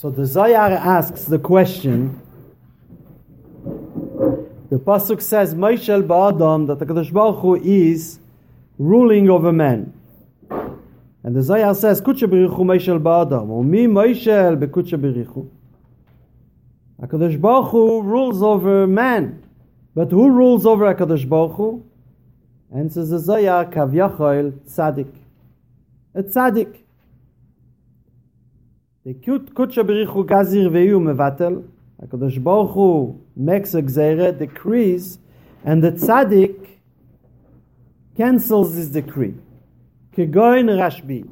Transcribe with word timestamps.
So 0.00 0.10
the 0.10 0.26
Zohar 0.26 0.70
asks 0.70 1.24
the 1.24 1.40
question. 1.40 2.20
The 4.70 4.78
pasuk 4.78 5.20
says, 5.20 5.56
"Moishel 5.56 6.06
ba'adam," 6.06 6.68
that 6.68 6.78
the 6.78 6.86
Kadosh 6.86 7.12
Baruch 7.12 7.40
Hu 7.40 7.56
is 7.56 8.20
ruling 8.78 9.28
over 9.28 9.50
men. 9.50 9.92
And 11.24 11.34
the 11.34 11.42
Zohar 11.42 11.74
says, 11.74 12.00
"Kutsha 12.00 12.28
berichu 12.30 12.60
Moishel 12.60 13.00
ba'adam." 13.02 13.48
or 13.48 13.64
Umi 13.64 13.88
Moishel 13.88 14.56
bekutsha 14.56 14.96
berichu. 14.96 15.48
Hakadosh 17.02 17.40
Baruch 17.40 17.70
Hu 17.72 18.02
rules 18.02 18.40
over 18.40 18.86
man, 18.86 19.42
but 19.96 20.12
who 20.12 20.30
rules 20.30 20.64
over 20.64 20.94
Hakadosh 20.94 21.28
Baruch 21.28 21.56
Hu? 21.56 21.82
And 22.70 22.92
says 22.92 23.10
the 23.10 23.18
Zohar, 23.18 23.64
"Kavyachol 23.64 24.52
tzaddik." 24.64 25.10
A 26.14 26.22
The 29.08 29.14
kutsha 29.14 29.82
berichu 29.88 30.26
gazir 30.26 30.68
ve'yu 30.68 31.00
mevatel. 31.00 31.66
HaKadosh 32.02 32.44
Baruch 32.44 32.72
Hu 32.72 33.18
makes 33.34 33.72
a 33.72 33.80
gzera, 33.80 34.38
decrees, 34.38 35.18
and 35.64 35.82
the 35.82 35.92
tzaddik 35.92 36.76
cancels 38.18 38.76
this 38.76 38.88
decree. 38.88 39.34
Kegoin 40.14 40.68
Rashbi. 40.68 41.26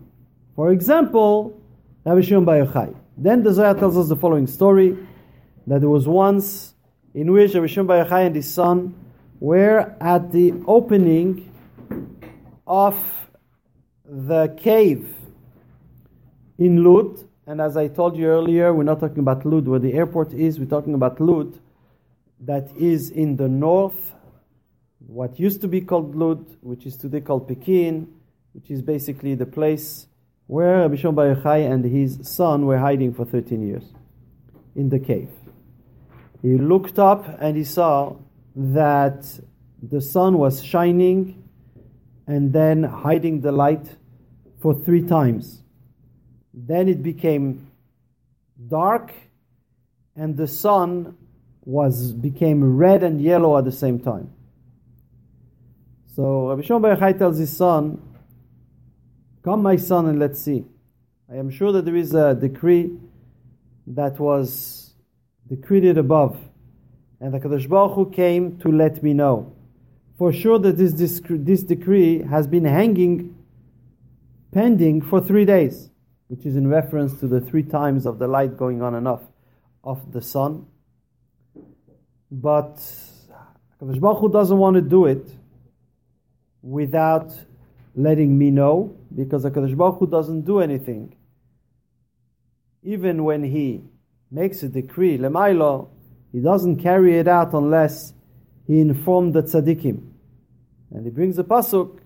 For 0.55 0.73
example, 0.73 1.61
Rabbi 2.07 2.23
Shimon 2.23 2.47
Bar 2.47 2.65
Yochai. 2.65 2.97
Then 3.19 3.43
the 3.43 3.53
Zohar 3.53 3.75
tells 3.75 3.99
us 3.99 4.09
the 4.09 4.17
following 4.17 4.47
story, 4.47 4.97
that 5.67 5.81
there 5.81 5.91
was 5.91 6.09
once 6.09 6.73
in 7.13 7.31
which 7.31 7.53
Rabbi 7.53 7.67
Shimon 7.67 7.89
Bar 7.89 8.07
Yochai 8.07 8.29
and 8.29 8.37
his 8.37 8.51
son 8.51 8.95
were 9.39 9.95
at 10.01 10.33
the 10.33 10.55
opening 10.67 11.53
of 12.67 12.97
the 14.07 14.57
cave 14.57 15.15
in 16.57 16.83
Lud, 16.83 17.26
and 17.47 17.61
as 17.61 17.77
I 17.77 17.89
told 17.89 18.17
you 18.17 18.27
earlier, 18.27 18.75
we're 18.75 18.83
not 18.83 18.99
talking 18.99 19.21
about 19.21 19.47
Lud 19.47 19.69
where 19.69 19.79
the 19.79 19.95
airport 19.95 20.33
is, 20.33 20.59
we're 20.59 20.67
talking 20.67 20.95
about 20.95 21.21
Lud 21.21 21.59
that 22.41 22.69
is 22.77 23.11
in 23.11 23.37
the 23.37 23.49
north, 23.49 24.15
what 25.07 25.39
used 25.39 25.61
to 25.61 25.69
be 25.69 25.81
called 25.81 26.17
Lud, 26.17 26.45
which 26.61 26.87
is 26.87 26.97
today 26.97 27.21
called 27.21 27.47
Pekin, 27.47 28.09
which 28.53 28.71
is 28.71 28.83
basically 28.83 29.35
the 29.35 29.47
place 29.47 30.07
where 30.49 30.79
Rabbi 30.79 30.97
Shimon 30.97 31.15
Bar 31.15 31.35
Yochai 31.37 31.71
and 31.71 31.85
his 31.85 32.19
son 32.23 32.67
were 32.67 32.79
hiding 32.79 33.15
for 33.15 33.25
13 33.25 33.63
years 33.67 33.85
in 34.75 34.89
the 34.89 34.99
cave. 34.99 35.31
He 36.43 36.57
looked 36.59 36.99
up 36.99 37.27
and 37.41 37.57
he 37.57 37.65
saw 37.65 38.17
that 38.57 39.25
the 39.83 40.01
sun 40.01 40.39
was 40.39 40.63
shining 40.63 41.45
and 42.27 42.53
then 42.53 42.83
hiding 42.83 43.41
the 43.41 43.53
light 43.53 43.97
for 44.61 44.75
three 44.75 45.03
times. 45.03 45.63
Then 46.57 46.89
it 46.89 47.03
became 47.03 47.71
dark, 48.69 49.13
and 50.17 50.39
the 50.39 50.47
sun 50.47 51.15
was 51.67 52.13
became 52.13 52.79
red 52.79 53.03
and 53.03 53.21
yellow 53.21 53.59
at 53.59 53.65
the 53.65 53.73
same 53.73 54.01
time. 54.01 54.33
So 56.15 56.49
Rabbi 56.49 56.63
Shimon 56.63 56.81
Bar 56.81 56.97
Yochai 56.97 57.19
tells 57.19 57.37
his 57.37 57.55
son, 57.55 58.01
"Come, 59.43 59.63
my 59.63 59.77
son, 59.77 60.07
and 60.07 60.19
let's 60.19 60.41
see. 60.41 60.65
I 61.31 61.37
am 61.37 61.51
sure 61.51 61.73
that 61.73 61.85
there 61.85 61.97
is 61.97 62.15
a 62.15 62.35
decree 62.35 62.99
that 63.89 64.19
was 64.19 64.95
decreed 65.47 65.99
above, 65.99 66.39
and 67.21 67.35
the 67.35 67.39
Kadosh 67.41 67.69
Baruch 67.69 67.95
Hu 67.97 68.11
came 68.11 68.57
to 68.59 68.73
let 68.73 69.03
me 69.03 69.13
know. 69.13 69.53
For 70.17 70.33
sure 70.33 70.59
that 70.61 70.79
this, 70.79 70.95
this, 70.95 71.21
this 71.29 71.63
decree 71.63 72.23
has 72.23 72.47
been 72.47 72.65
hanging, 72.65 73.35
pending 74.53 75.03
for 75.03 75.21
three 75.21 75.45
days." 75.45 75.91
Which 76.29 76.45
is 76.45 76.57
in 76.57 76.69
reference 76.69 77.19
to 77.21 77.29
the 77.29 77.41
three 77.41 77.63
times 77.63 78.07
of 78.07 78.19
the 78.19 78.27
light 78.27 78.57
going 78.57 78.83
on 78.83 78.95
and 78.95 79.07
off 79.07 79.23
of 79.85 80.13
the 80.13 80.21
sun. 80.21 80.67
But 82.31 82.77
Kadosh 83.81 84.01
Baruch 84.01 84.21
Hu 84.21 84.33
doesn't 84.33 84.59
want 84.59 84.75
to 84.75 84.83
do 84.83 85.07
it 85.07 85.29
without 86.63 87.33
letting 87.95 88.37
me 88.37 88.51
know, 88.51 88.97
because 89.15 89.45
Kadosh 89.45 89.77
Baruch 89.77 89.99
Hu 90.01 90.07
doesn't 90.07 90.43
do 90.43 90.61
anything. 90.61 91.15
Even 92.83 93.25
when 93.25 93.45
he 93.45 93.85
makes 94.31 94.63
a 94.63 94.69
decree, 94.69 95.19
lemailo, 95.19 95.89
he 96.33 96.41
doesn't 96.41 96.83
carry 96.83 97.19
it 97.19 97.29
out 97.29 97.53
unless 97.53 98.13
he 98.67 98.81
informed 98.81 99.33
the 99.35 99.43
tzaddikim. 99.43 100.03
And 100.91 101.05
he 101.05 101.11
brings 101.11 101.39
a 101.39 101.45
pasuk 101.45 102.01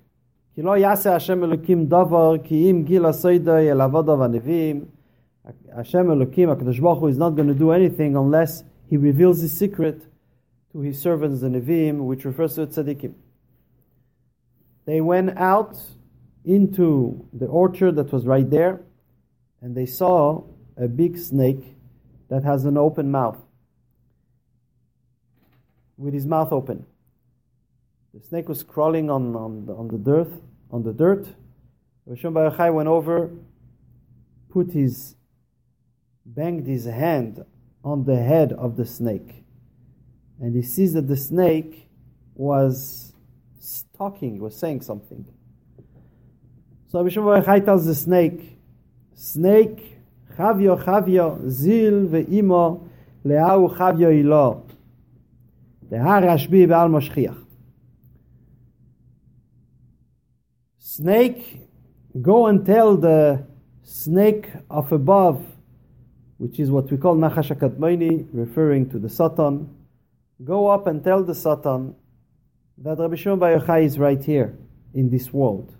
כי 0.53 0.61
לא 0.61 0.77
יעשה 0.77 1.15
השם 1.15 1.43
אלוקים 1.43 1.85
דבר 1.85 2.37
כי 2.43 2.71
אם 2.71 2.83
גיל 2.85 3.05
הסוידוי 3.05 3.71
אל 3.71 3.81
עבודו 3.81 4.19
והנביאים 4.19 4.85
Hashem 5.75 6.07
Elokim, 6.07 6.55
HaKadosh 6.55 6.81
Baruch 6.81 6.99
Hu 6.99 7.07
is 7.07 7.17
not 7.17 7.31
going 7.31 7.47
to 7.47 7.53
do 7.53 7.71
anything 7.71 8.15
unless 8.15 8.63
He 8.89 8.97
reveals 8.97 9.41
His 9.41 9.55
secret 9.55 10.01
to 10.71 10.79
His 10.79 10.99
servants, 10.99 11.41
the 11.41 11.47
Nevi'im, 11.47 11.99
which 12.05 12.25
refers 12.25 12.55
to 12.55 12.65
tzaddikim. 12.65 13.13
They 14.85 15.01
went 15.01 15.37
out 15.37 15.77
into 16.43 17.27
the 17.33 17.45
orchard 17.45 17.95
that 17.95 18.11
was 18.11 18.25
right 18.25 18.49
there, 18.49 18.81
and 19.61 19.75
they 19.75 19.85
saw 19.85 20.43
a 20.77 20.87
big 20.87 21.17
snake 21.17 21.75
that 22.29 22.43
has 22.43 22.65
an 22.65 22.77
open 22.77 23.11
mouth, 23.11 23.37
with 25.97 26.13
his 26.13 26.25
mouth 26.25 26.51
open. 26.51 26.85
The 28.12 28.20
snake 28.20 28.48
was 28.48 28.62
crawling 28.62 29.08
on, 29.08 29.36
on, 29.36 29.66
the, 29.66 29.74
on 29.74 29.88
the 29.88 29.98
dirt. 29.98 30.32
On 30.72 30.82
the 30.82 30.92
dirt. 30.92 31.26
Rishon 32.08 32.34
Bar 32.34 32.50
Yochai 32.50 32.74
went 32.74 32.88
over, 32.88 33.30
put 34.50 34.72
his, 34.72 35.14
banged 36.26 36.66
his 36.66 36.86
hand 36.86 37.44
on 37.84 38.04
the 38.04 38.16
head 38.16 38.52
of 38.52 38.76
the 38.76 38.84
snake, 38.84 39.44
and 40.40 40.56
he 40.56 40.62
sees 40.62 40.94
that 40.94 41.06
the 41.06 41.16
snake 41.16 41.88
was 42.34 43.12
talking, 43.96 44.40
was 44.40 44.56
saying 44.56 44.80
something. 44.80 45.24
So 46.88 47.04
Rishon 47.04 47.24
Bar 47.24 47.42
Yochai 47.42 47.64
tells 47.64 47.86
the 47.86 47.94
snake, 47.94 48.58
"Snake, 49.14 49.98
chavyo 50.36 50.82
chavyo 50.82 51.48
zil 51.48 52.08
ve'imo 52.08 52.88
le'au 53.24 53.76
chavyo 53.76 54.10
ilo." 54.18 54.66
Le'ha 55.90 56.22
Rashbi 56.22 56.66
moshchiach. 56.66 57.49
Snake, 60.96 61.68
go 62.20 62.46
and 62.46 62.66
tell 62.66 62.96
the 62.96 63.46
snake 63.84 64.48
of 64.68 64.90
above, 64.90 65.44
which 66.38 66.58
is 66.58 66.68
what 66.70 66.90
we 66.90 66.96
call 66.96 67.14
Nachash 67.16 67.54
HaKadmoni, 67.54 68.28
referring 68.32 68.90
to 68.90 68.98
the 68.98 69.08
Satan. 69.08 69.72
Go 70.42 70.66
up 70.68 70.88
and 70.88 71.04
tell 71.04 71.22
the 71.22 71.34
Satan 71.34 71.94
that 72.78 72.98
Rabbi 72.98 73.14
Shimon 73.14 73.38
Bar 73.38 73.58
Yochai 73.58 73.84
is 73.84 73.98
right 73.98 74.22
here 74.22 74.58
in 74.92 75.10
this 75.10 75.32
world. 75.32 75.72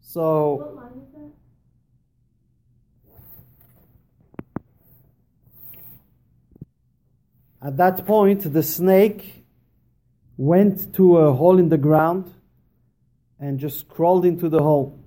So, 0.00 0.80
at 7.60 7.76
that 7.76 8.06
point, 8.06 8.52
the 8.52 8.62
snake 8.62 9.43
went 10.36 10.94
to 10.94 11.18
a 11.18 11.32
hole 11.32 11.58
in 11.58 11.68
the 11.68 11.78
ground 11.78 12.32
and 13.38 13.58
just 13.58 13.88
crawled 13.88 14.24
into 14.24 14.48
the 14.48 14.60
hole. 14.60 14.98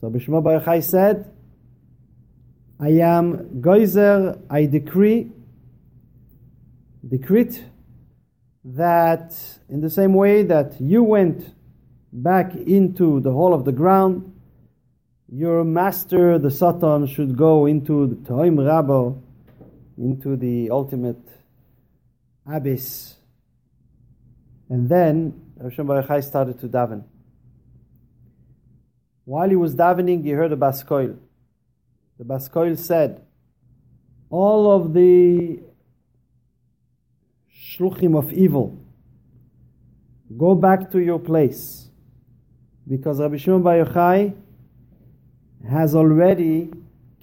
So 0.00 0.10
Bishma 0.10 0.42
Bar 0.42 0.60
Yochai 0.60 0.82
said, 0.82 1.32
I 2.78 2.90
am 2.90 3.60
Geyser, 3.60 4.38
I 4.50 4.66
decree, 4.66 5.32
decree 7.06 7.50
that 8.64 9.34
in 9.68 9.80
the 9.80 9.88
same 9.88 10.12
way 10.12 10.42
that 10.42 10.80
you 10.80 11.02
went 11.02 11.54
back 12.12 12.54
into 12.54 13.20
the 13.20 13.32
hole 13.32 13.54
of 13.54 13.64
the 13.64 13.72
ground, 13.72 14.32
your 15.28 15.64
master, 15.64 16.38
the 16.38 16.50
Satan, 16.50 17.06
should 17.06 17.36
go 17.36 17.66
into 17.66 18.06
the 18.06 18.14
Toim 18.16 18.56
Rabo, 18.56 19.20
into 19.98 20.36
the 20.36 20.70
ultimate 20.70 21.22
abyss 22.46 23.15
and 24.68 24.88
then 24.88 25.40
Rosh 25.58 25.76
Bar 25.76 26.02
Yochai 26.02 26.22
started 26.24 26.58
to 26.60 26.68
daven. 26.68 27.04
While 29.24 29.48
he 29.48 29.56
was 29.56 29.74
davening, 29.74 30.22
he 30.22 30.30
heard 30.30 30.52
a 30.52 30.56
baskoil. 30.56 31.16
The 32.18 32.24
baskoil 32.24 32.78
said, 32.78 33.22
all 34.30 34.70
of 34.72 34.92
the 34.92 35.60
shluchim 37.52 38.16
of 38.16 38.32
evil, 38.32 38.78
go 40.36 40.54
back 40.54 40.90
to 40.92 40.98
your 40.98 41.18
place. 41.18 41.88
Because 42.88 43.20
Rabbi 43.20 43.36
Shimon 43.36 43.62
Bar 43.62 43.84
Yochai 43.84 44.34
has 45.68 45.94
already 45.94 46.70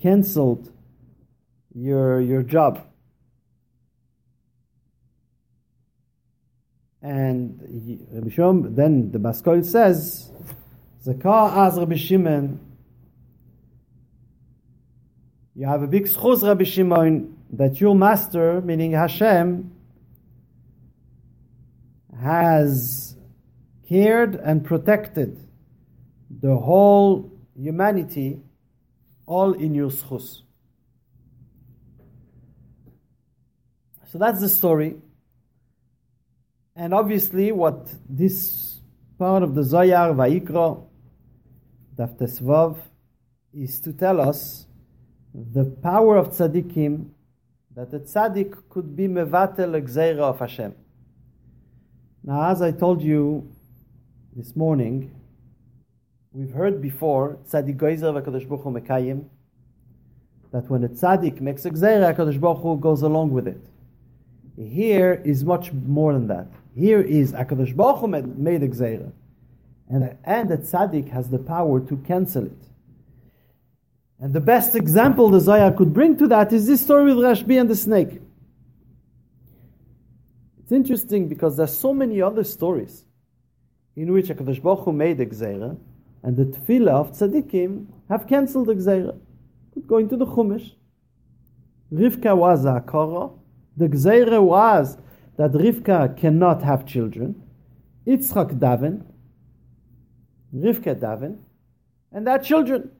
cancelled 0.02 0.72
your, 1.74 2.20
your 2.20 2.44
job. 2.44 2.86
And 7.04 8.08
Rabbi 8.12 8.30
Shimon, 8.30 8.74
then 8.74 9.12
the 9.12 9.20
Baskoil 9.20 9.64
says, 9.64 10.32
Zakar 11.06 11.68
as 11.68 11.78
Rabbi 11.78 11.98
Shimon, 11.98 12.60
You 15.56 15.68
have 15.68 15.84
a 15.84 15.88
big 15.88 16.06
schus, 16.06 16.42
Rabbi 16.42 16.64
Shimon, 16.64 17.38
that 17.52 17.80
your 17.80 17.94
master, 17.94 18.60
meaning 18.62 18.94
Hashem, 18.94 19.72
has 22.20 23.16
cared 23.88 24.34
and 24.36 24.66
protected 24.66 25.48
the 26.32 26.58
whole 26.58 27.32
humanity 27.56 28.40
all 29.28 29.54
in 29.54 29.76
your 29.76 29.92
schus. 29.92 30.42
So 34.08 34.18
that's 34.18 34.42
the 34.42 34.50
story. 34.50 34.96
And 36.76 36.94
obviously, 36.94 37.52
what 37.52 37.94
this 38.10 38.80
part 39.20 39.44
of 39.44 39.54
the 39.54 39.62
Vayikra, 39.62 40.84
Daf 41.96 42.18
Tesvav, 42.18 42.78
is 43.54 43.80
to 43.82 43.94
tell 43.94 44.20
us 44.20 44.66
the 45.36 45.66
power 45.66 46.18
of 46.18 46.30
tzaddikim, 46.30 47.10
that 47.76 47.92
the 47.92 48.00
tzaddik 48.00 48.70
could 48.70 48.96
be 48.96 49.08
mevatel 49.08 49.80
gzeira 49.84 50.22
of 50.22 50.40
Hashem. 50.40 50.74
Now, 52.24 52.50
as 52.50 52.62
I 52.64 52.72
told 52.72 53.04
you 53.04 53.52
this 54.36 54.56
morning, 54.56 55.14
we've 56.32 56.54
heard 56.54 56.82
before 56.82 57.38
tzaddik 57.48 57.78
goizer 57.78 58.20
v'kadosh 58.20 58.48
baruch 58.48 58.66
mekayim, 58.66 59.26
that 60.52 60.68
when 60.72 60.84
a 60.84 60.90
tzaddik 60.90 61.40
makes 61.40 61.66
a 61.66 61.70
gzeira, 61.70 62.16
Kadosh 62.16 62.40
Baruch 62.40 62.62
Hu 62.62 62.80
goes 62.80 63.04
along 63.04 63.30
with 63.32 63.48
it. 63.48 63.62
Here 64.56 65.22
is 65.26 65.44
much 65.44 65.72
more 65.72 66.14
than 66.14 66.28
that. 66.28 66.48
Here 66.76 67.02
is 67.02 67.34
Akadosh 67.34 67.76
Baruch 67.76 68.00
Hu 68.00 68.08
made 68.08 68.64
a 68.64 68.68
gzeira, 68.68 69.12
and 69.90 70.18
and 70.24 70.50
the 70.50 70.58
tzaddik 70.58 71.10
has 71.10 71.30
the 71.30 71.38
power 71.38 71.80
to 71.80 71.98
cancel 71.98 72.46
it. 72.46 72.68
And 74.20 74.34
the 74.34 74.42
best 74.42 74.76
example 74.76 75.30
the 75.30 75.40
Zohar 75.40 75.72
could 75.72 75.94
bring 75.94 76.18
to 76.18 76.28
that 76.28 76.52
is 76.54 76.66
this 76.66 76.82
story 76.82 77.14
with 77.14 77.24
Rashbi 77.24 77.60
and 77.60 77.70
the 77.70 77.76
snake. 77.76 78.22
It's 80.60 80.72
interesting 80.72 81.28
because 81.28 81.58
there's 81.58 81.78
so 81.78 81.94
many 81.94 82.22
other 82.22 82.44
stories 82.44 83.04
in 83.96 84.12
which 84.12 84.28
Hakadosh 84.28 84.62
Baruch 84.62 84.86
Hu 84.86 84.94
made 84.94 85.20
a 85.20 85.26
gzeira, 85.26 85.78
and 86.24 86.38
the 86.38 86.46
tefillah 86.46 86.92
of 86.92 87.12
tzaddikim 87.12 87.86
have 88.10 88.28
cancelled 88.28 88.68
the 88.68 88.74
gzeira. 88.74 89.20
Could 89.74 89.88
go 89.88 89.98
into 89.98 90.18
the 90.18 90.26
Chumash. 90.26 90.72
Rivka 91.92 92.36
was 92.36 92.66
a 92.66 92.84
kara. 92.90 93.30
The 93.78 93.90
gzeira 93.90 94.42
was 94.42 94.98
that 95.38 95.52
Rivka 95.52 96.16
cannot 96.18 96.62
have 96.64 96.86
children. 96.86 97.42
Yitzchak 98.06 98.60
daven, 98.60 99.04
Rivka 100.54 100.96
daven, 100.96 101.38
and 102.12 102.28
their 102.28 102.40
children. 102.40 102.92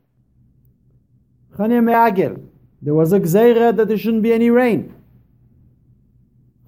Choni 1.56 1.74
HaMe'agel. 1.74 2.44
There 2.82 2.94
was 2.94 3.14
a 3.14 3.20
gzeira 3.20 3.76
that 3.76 3.88
there 3.88 3.98
shouldn't 3.98 4.24
be 4.24 4.34
any 4.34 4.50
rain. 4.50 4.94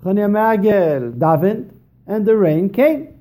Choni 0.04 0.20
HaMe'agel 0.20 1.18
davened, 1.18 1.72
and 2.06 2.26
the 2.26 2.36
rain 2.36 2.70
came. 2.70 3.20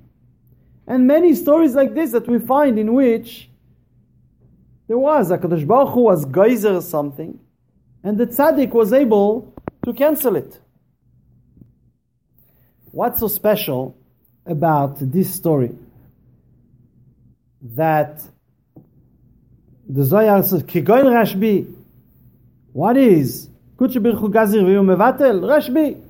And 0.87 1.06
many 1.06 1.35
stories 1.35 1.75
like 1.75 1.94
this 1.94 2.12
that 2.12 2.29
we 2.29 2.38
find 2.38 2.79
in 2.79 2.93
which 2.93 3.49
there 4.87 4.99
was 4.99 5.31
a 5.31 5.38
Kadosh 5.38 5.67
Baruch 5.67 5.94
Hu 5.94 6.02
was 6.02 6.26
geyser 6.26 6.81
something, 6.82 7.38
and 8.02 8.19
the 8.19 8.26
tzaddik 8.26 8.75
was 8.75 8.93
able 8.93 9.55
to 9.85 9.94
cancel 9.94 10.37
it. 10.37 10.61
What's 12.94 13.19
so 13.19 13.26
special 13.26 13.96
about 14.46 14.99
this 15.00 15.35
story? 15.35 15.73
That 17.75 18.23
the 19.88 20.05
Zohar 20.05 20.44
says, 20.44 20.62
Kigoin 20.62 21.06
Rashbi. 21.06 21.75
What 22.73 22.96
is? 22.96 23.49
Rashbi. 23.81 26.00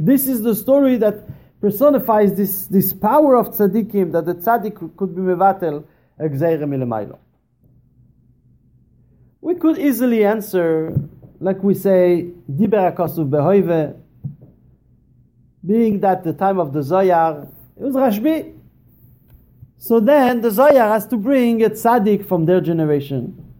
This 0.00 0.26
is 0.26 0.42
the 0.42 0.56
story 0.56 0.96
that 0.96 1.22
personifies 1.60 2.36
this, 2.36 2.66
this 2.66 2.92
power 2.92 3.36
of 3.36 3.50
tzaddikim, 3.50 4.10
that 4.10 4.26
the 4.26 4.34
tzaddik 4.34 4.96
could 4.96 5.14
be 5.14 5.22
Mevatel 5.22 5.84
Gzeire 6.18 6.64
Milemaylo. 6.64 7.18
We 9.40 9.54
could 9.54 9.78
easily 9.78 10.24
answer, 10.24 10.92
like 11.38 11.62
we 11.62 11.74
say, 11.74 12.32
Diber 12.50 12.92
HaKosuv 12.92 13.30
Behoive, 13.30 14.01
being 15.64 16.00
that 16.00 16.24
the 16.24 16.32
time 16.32 16.58
of 16.58 16.72
the 16.72 16.82
Zohar, 16.82 17.48
it 17.76 17.82
was 17.82 17.94
Rashbi. 17.94 18.58
So 19.78 20.00
then 20.00 20.40
the 20.40 20.50
Zohar 20.50 20.88
has 20.88 21.06
to 21.08 21.16
bring 21.16 21.62
a 21.62 21.70
tzaddik 21.70 22.26
from 22.26 22.44
their 22.44 22.60
generation 22.60 23.52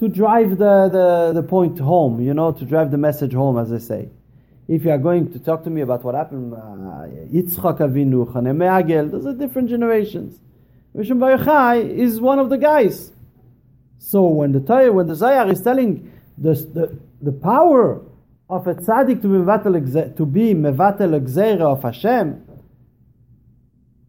to 0.00 0.08
drive 0.08 0.50
the, 0.50 0.88
the, 0.88 1.40
the 1.40 1.42
point 1.42 1.78
home, 1.78 2.20
you 2.20 2.34
know, 2.34 2.52
to 2.52 2.64
drive 2.64 2.90
the 2.90 2.98
message 2.98 3.32
home, 3.32 3.58
as 3.58 3.72
I 3.72 3.78
say. 3.78 4.08
If 4.68 4.84
you 4.84 4.90
are 4.90 4.98
going 4.98 5.32
to 5.32 5.38
talk 5.38 5.64
to 5.64 5.70
me 5.70 5.80
about 5.80 6.04
what 6.04 6.14
happened, 6.14 6.52
uh, 6.52 6.58
Yitzchak 7.32 7.78
Avinu, 7.78 8.30
Chanem 8.32 9.10
those 9.10 9.26
are 9.26 9.32
different 9.32 9.68
generations. 9.68 10.38
Rishon 10.94 11.18
Bar 11.18 11.38
Yochai 11.38 11.88
is 11.88 12.20
one 12.20 12.38
of 12.38 12.50
the 12.50 12.58
guys. 12.58 13.12
So 13.98 14.26
when 14.26 14.52
the 14.52 14.60
Torah, 14.60 14.92
when 14.92 15.06
the 15.06 15.14
Zohar 15.14 15.50
is 15.50 15.62
telling 15.62 16.12
the, 16.36 16.54
the, 16.54 16.98
the 17.22 17.32
power 17.32 18.02
of 18.48 18.66
a 18.66 18.74
tzaddik 18.74 19.20
to 19.22 19.28
be 19.28 19.38
mevatel 19.38 20.16
to 20.16 20.26
be 20.26 20.54
mevatel 20.54 21.60
of 21.62 21.82
Hashem, 21.82 22.42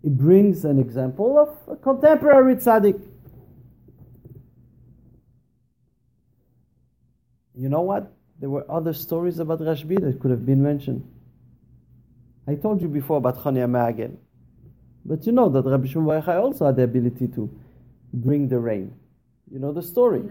it 0.03 0.18
brings 0.18 0.63
an 0.63 0.80
example 0.80 1.38
of 1.38 1.74
a 1.74 1.75
contemporary 1.75 2.56
tzaddik. 2.56 3.01
You 7.56 7.68
know 7.68 7.81
what? 7.81 8.13
There 8.39 8.50
were 8.50 8.65
other 8.71 8.94
stories 8.94 9.39
about 9.39 9.59
Rashbi 9.59 10.00
that 10.00 10.21
could 10.21 10.31
have 10.31 10.45
been 10.45 10.63
mentioned. 10.63 11.03
I 12.47 12.56
told 12.56 12.81
you 12.81 12.88
before 12.88 13.18
about 13.18 13.38
Choni 13.39 13.59
HaMe'agel. 13.59 14.15
But 15.06 15.25
you 15.25 15.33
know 15.33 15.50
that 15.50 15.65
Rabbi 15.65 15.88
Shimon 15.88 16.24
also 16.24 16.68
had 16.68 16.77
the 16.77 16.83
ability 16.83 17.27
to 17.30 17.50
bring 18.13 18.47
the 18.47 18.59
rain. 18.59 18.94
You 19.51 19.59
know 19.59 19.74
the 19.74 19.81
story. 19.81 20.21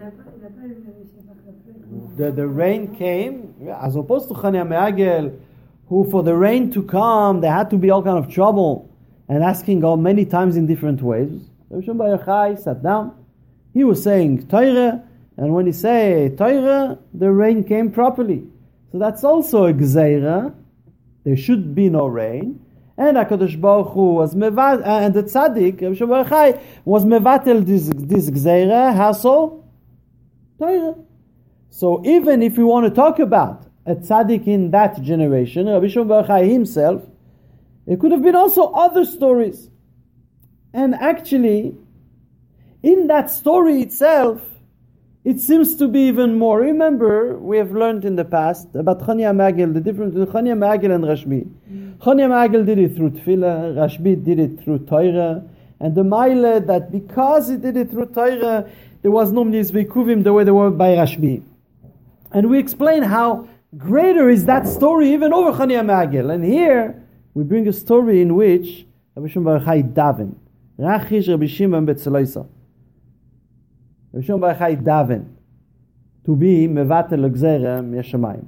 The, 2.19 2.33
the 2.33 2.47
rain 2.49 2.93
came, 2.95 3.55
as 3.81 3.95
opposed 3.95 4.27
to 4.27 4.33
Choni 4.33 4.59
HaMe'agel, 4.61 5.39
who 5.87 6.03
for 6.11 6.21
the 6.21 6.35
rain 6.35 6.69
to 6.73 6.83
come, 6.83 7.39
there 7.39 7.53
had 7.53 7.69
to 7.69 7.77
be 7.77 7.89
all 7.91 8.03
kind 8.03 8.17
of 8.17 8.29
trouble 8.29 8.93
and 9.29 9.41
asking 9.41 9.79
God 9.79 10.01
many 10.01 10.25
times 10.25 10.57
in 10.57 10.67
different 10.67 11.01
ways. 11.01 11.31
Rabbi 11.69 12.55
sat 12.55 12.83
down. 12.83 13.15
He 13.73 13.85
was 13.85 14.03
saying 14.03 14.49
Torah, 14.49 15.01
and 15.37 15.53
when 15.53 15.65
he 15.65 15.71
say 15.71 16.35
Torah, 16.37 16.99
the 17.13 17.31
rain 17.31 17.63
came 17.63 17.89
properly. 17.89 18.43
So 18.91 18.99
that's 18.99 19.23
also 19.23 19.67
a 19.67 19.73
gzeira. 19.73 20.53
There 21.23 21.37
should 21.37 21.73
be 21.73 21.89
no 21.89 22.07
rain. 22.07 22.59
And 22.97 23.15
Hakadosh 23.15 23.61
Baruch 23.61 23.93
Hu 23.93 24.15
was 24.15 24.35
mevat, 24.35 24.81
uh, 24.81 25.05
and 25.05 25.13
the 25.13 25.23
tzaddik 25.23 25.79
Rabbi 25.79 26.59
was 26.83 27.05
mevatel 27.05 27.65
this 27.65 27.89
this 27.95 28.29
gzeira. 28.29 28.93
How? 28.93 29.13
Torah. 30.59 30.95
So 31.69 32.01
even 32.05 32.41
if 32.41 32.57
we 32.57 32.63
want 32.63 32.85
to 32.87 32.91
talk 32.91 33.19
about 33.19 33.65
a 33.85 33.95
tzaddik 33.95 34.47
in 34.47 34.71
that 34.71 35.01
generation, 35.01 35.67
Rabbi 35.67 35.87
Shimon 35.87 36.25
Yochai 36.25 36.51
himself 36.51 37.03
it 37.89 37.99
could 37.99 38.11
have 38.11 38.21
been 38.21 38.35
also 38.35 38.71
other 38.71 39.03
stories. 39.03 39.67
And 40.73 40.93
actually, 40.93 41.75
in 42.83 43.07
that 43.07 43.31
story 43.31 43.81
itself, 43.81 44.43
it 45.23 45.39
seems 45.39 45.75
to 45.77 45.87
be 45.87 46.01
even 46.01 46.37
more. 46.37 46.59
Remember, 46.59 47.35
we 47.39 47.57
have 47.57 47.71
learned 47.71 48.05
in 48.05 48.15
the 48.15 48.25
past 48.25 48.67
about 48.75 49.01
Choni 49.01 49.23
HaMe'agel, 49.23 49.73
the 49.73 49.81
difference 49.81 50.13
between 50.13 50.27
Choni 50.27 50.49
HaMe'agel 50.49 50.93
and 50.93 51.03
Rashbi. 51.03 51.49
Mm. 51.71 51.97
Choni 51.97 52.21
HaMe'agel 52.27 52.63
did 52.63 52.77
it 52.77 52.95
through 52.95 53.09
Tefillah, 53.09 53.73
Rashbi 53.73 54.23
did 54.23 54.39
it 54.39 54.63
through 54.63 54.85
Torah, 54.85 55.43
and 55.79 55.95
the 55.95 56.03
Maile 56.03 56.61
that 56.61 56.91
because 56.91 57.49
he 57.49 57.57
did 57.57 57.75
it 57.75 57.89
through 57.89 58.05
Torah, 58.07 58.69
there 59.01 59.11
was 59.11 59.31
no 59.31 59.43
Nizvikuvim 59.43 60.23
the 60.23 60.31
way 60.31 60.43
they 60.43 60.51
were 60.51 60.69
by 60.69 60.89
Rashbi. 60.89 61.41
And 62.31 62.49
we 62.49 62.59
explain 62.59 63.03
how 63.03 63.47
greater 63.77 64.29
is 64.29 64.45
that 64.45 64.67
story 64.67 65.13
even 65.13 65.33
over 65.33 65.51
Choni 65.51 65.73
HaMe'agel. 65.73 66.33
And 66.33 66.43
here, 66.43 67.03
we 67.33 67.43
bring 67.43 67.67
a 67.67 67.73
story 67.73 68.21
in 68.21 68.35
which 68.35 68.85
Rabbi 69.15 69.29
Shimon 69.29 69.45
Bar 69.45 69.59
Yochai 69.59 69.93
daven. 69.93 70.35
Rachish 70.77 71.27
Rabbi 71.27 71.47
Shimon 71.47 71.85
Betzeloisa. 71.85 72.47
Rabbi 74.13 74.25
Shimon 74.25 74.41
Bar 74.41 74.55
Yochai 74.55 74.83
daven 74.83 75.35
to 76.25 76.35
be 76.35 76.67
mevatel 76.67 77.29
gzera 77.31 77.81
yeshamayim. 77.83 78.47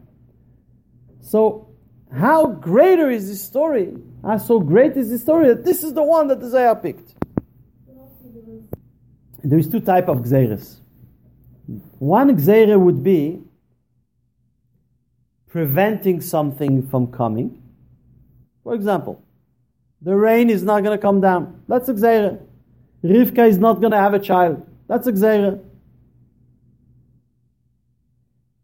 So, 1.21 1.67
how 2.13 2.47
greater 2.47 3.09
is 3.09 3.27
this 3.29 3.41
story? 3.41 3.93
How 4.23 4.37
so 4.37 4.59
great 4.59 4.97
is 4.97 5.09
this 5.09 5.21
story 5.21 5.47
that 5.47 5.63
this 5.63 5.83
is 5.83 5.93
the 5.93 6.03
one 6.03 6.27
that 6.27 6.39
the 6.39 6.49
Zohar 6.49 6.75
picked? 6.75 7.15
There 9.43 9.57
is 9.57 9.67
two 9.67 9.79
type 9.79 10.07
of 10.09 10.19
gzeres. 10.19 10.81
One 11.97 12.35
gzera 12.37 12.79
would 12.79 13.03
be 13.03 13.41
preventing 15.51 16.21
something 16.21 16.87
from 16.87 17.11
coming, 17.11 17.61
for 18.63 18.73
example, 18.73 19.21
the 20.01 20.15
rain 20.15 20.49
is 20.49 20.63
not 20.63 20.81
going 20.81 20.97
to 20.97 21.01
come 21.01 21.19
down. 21.19 21.61
That's 21.67 21.89
a 21.89 21.93
gzeira. 21.93 22.39
Rivka 23.03 23.47
is 23.47 23.57
not 23.57 23.81
going 23.81 23.91
to 23.91 23.97
have 23.97 24.13
a 24.13 24.19
child. 24.19 24.65
That's 24.87 25.07
a 25.07 25.11
gzeira. 25.11 25.59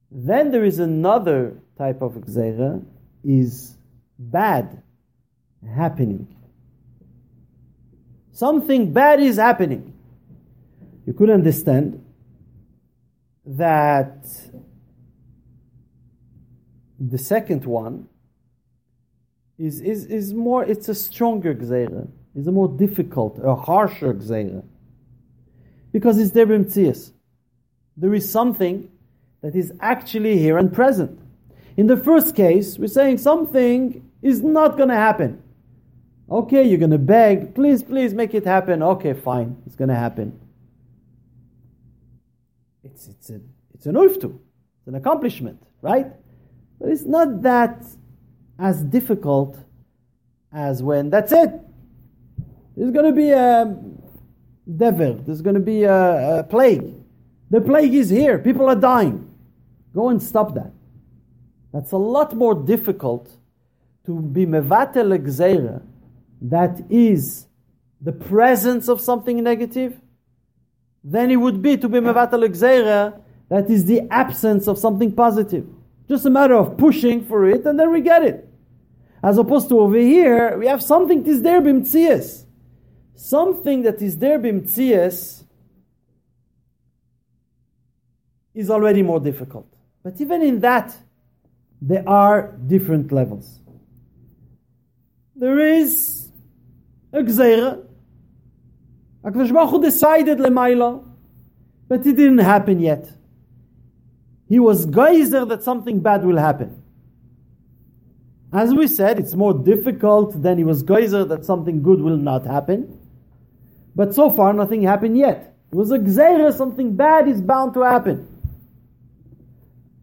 Then 0.10 0.52
there 0.52 0.64
is 0.64 0.80
another 0.80 1.60
type 1.78 2.02
of 2.02 2.14
gzeira, 2.14 2.84
is 3.24 3.78
bad 4.18 4.82
happening. 5.76 6.28
Something 8.32 8.94
bad 8.94 9.20
is 9.20 9.36
happening. 9.36 9.94
You 11.06 11.14
could 11.14 11.30
understand 11.30 12.04
that 13.46 14.26
the 17.00 17.18
second 17.18 17.66
one 17.66 18.08
is, 19.58 19.82
is, 19.82 20.06
is 20.06 20.34
more, 20.34 20.64
it's 20.64 20.90
a 20.90 20.96
stronger 20.96 21.54
gzeira. 21.54 22.08
It's 22.36 22.48
a 22.48 22.52
more 22.52 22.68
difficult, 22.68 23.40
a 23.44 23.56
harsher 23.56 24.14
gzeira. 24.14 24.64
Because 25.92 26.20
it's 26.20 26.32
there 26.32 26.46
b'mtzias. 26.46 27.12
There 27.96 28.14
is 28.14 28.30
something 28.30 28.90
that 29.42 29.56
is 29.56 29.74
actually 29.80 30.38
here 30.38 30.58
and 30.58 30.72
present. 30.72 31.20
In 31.76 31.88
the 31.88 31.98
first 31.98 32.36
case, 32.36 32.78
we're 32.78 32.88
saying 32.88 33.20
something 33.20 34.08
is 34.22 34.42
not 34.42 34.78
going 34.78 34.90
to 34.90 34.96
happen. 34.96 35.42
Okay, 36.30 36.64
you're 36.68 36.80
going 36.80 36.92
to 36.92 36.98
beg, 36.98 37.56
please, 37.56 37.82
please 37.82 38.14
make 38.14 38.34
it 38.34 38.46
happen. 38.46 38.84
Okay, 38.84 39.14
fine, 39.14 39.56
it's 39.66 39.76
going 39.76 39.90
to 39.90 39.96
happen. 39.96 40.40
It's, 42.84 43.08
it's, 43.08 43.30
a, 43.30 43.40
it's 43.74 43.86
an 43.86 43.96
uftu, 43.96 44.38
it's 44.80 44.88
an 44.88 44.96
accomplishment, 44.96 45.62
right? 45.82 46.08
But 46.80 46.90
it's 46.90 47.06
not 47.06 47.42
that 47.42 47.84
as 48.60 48.84
difficult 48.84 49.58
as 50.52 50.82
when 50.82 51.10
that's 51.10 51.32
it. 51.32 51.52
There's 52.76 52.92
going 52.92 53.06
to 53.06 53.12
be 53.12 53.32
a 53.32 53.76
devil, 54.76 55.16
there's 55.26 55.42
going 55.42 55.56
to 55.56 55.60
be 55.62 55.84
a, 55.84 56.40
a 56.40 56.44
plague. 56.44 56.94
The 57.50 57.62
plague 57.62 57.94
is 57.94 58.10
here, 58.10 58.38
people 58.40 58.70
are 58.70 58.76
dying. 58.76 59.34
Go 59.94 60.10
and 60.10 60.22
stop 60.22 60.54
that. 60.56 60.72
That's 61.74 61.92
a 61.92 61.98
lot 61.98 62.36
more 62.36 62.54
difficult 62.54 63.30
to 64.06 64.20
be 64.20 64.46
mevatel 64.46 65.18
gzeira 65.20 65.82
that 66.42 66.86
is 66.90 67.48
the 68.02 68.12
presence 68.12 68.88
of 68.88 69.02
something 69.02 69.44
negative 69.44 70.00
than 71.04 71.32
it 71.32 71.38
would 71.38 71.62
be 71.62 71.78
to 71.78 71.90
be 71.90 72.00
mevatel 72.00 72.48
gzeira 72.48 73.20
that 73.50 73.70
is 73.70 73.86
the 73.86 74.02
absence 74.12 74.68
of 74.68 74.78
something 74.78 75.12
positive. 75.12 75.66
Just 76.08 76.26
a 76.26 76.30
matter 76.30 76.56
of 76.56 76.78
pushing 76.78 77.26
for 77.26 77.48
it 77.48 77.66
and 77.66 77.80
then 77.80 77.92
we 77.92 78.02
get 78.02 78.24
it. 78.24 78.48
As 79.22 79.38
opposed 79.38 79.68
to 79.70 79.80
over 79.80 79.98
here, 79.98 80.58
we 80.58 80.68
have 80.68 80.82
something 80.82 81.24
that 81.24 81.30
is 81.30 81.42
there 81.42 81.62
bimtzias. 81.62 82.46
Something 83.16 83.82
that 83.82 84.02
is 84.02 84.18
there 84.18 84.40
bimtzias 84.40 85.44
is 88.54 88.70
already 88.70 89.04
more 89.04 89.20
difficult. 89.20 89.68
But 90.04 90.20
even 90.22 90.42
in 90.42 90.62
that, 90.62 90.96
there 91.82 92.08
are 92.08 92.54
different 92.66 93.12
levels. 93.12 93.60
There 95.36 95.60
is 95.60 96.30
a 97.14 97.20
gzeira. 97.20 97.84
HaKadosh 99.24 99.54
Baruch 99.54 99.82
decided 99.82 100.40
lemaila, 100.40 101.04
but 101.88 102.06
it 102.06 102.16
didn't 102.16 102.40
happen 102.40 102.80
yet. 102.80 103.12
He 104.48 104.60
was 104.60 104.86
geyser 104.86 105.46
that 105.46 105.64
something 105.64 106.00
bad 106.00 106.24
will 106.26 106.38
happen. 106.38 106.82
As 108.54 108.74
we 108.74 108.88
said, 108.88 109.20
it's 109.20 109.36
more 109.36 109.54
difficult 109.54 110.42
than 110.42 110.58
he 110.58 110.64
was 110.64 110.84
geyser 110.84 111.26
that 111.26 111.46
something 111.46 111.84
good 111.84 112.02
will 112.02 112.18
not 112.18 112.46
happen. 112.46 113.00
But 113.96 114.14
so 114.14 114.30
far, 114.30 114.54
nothing 114.54 114.84
happened 114.84 115.18
yet. 115.18 115.56
It 115.72 115.76
was 115.76 115.92
a 115.92 116.00
gzeira, 116.00 116.56
something 116.56 116.96
bad 116.96 117.28
is 117.28 117.42
bound 117.42 117.74
to 117.74 117.82
happen. 117.82 118.28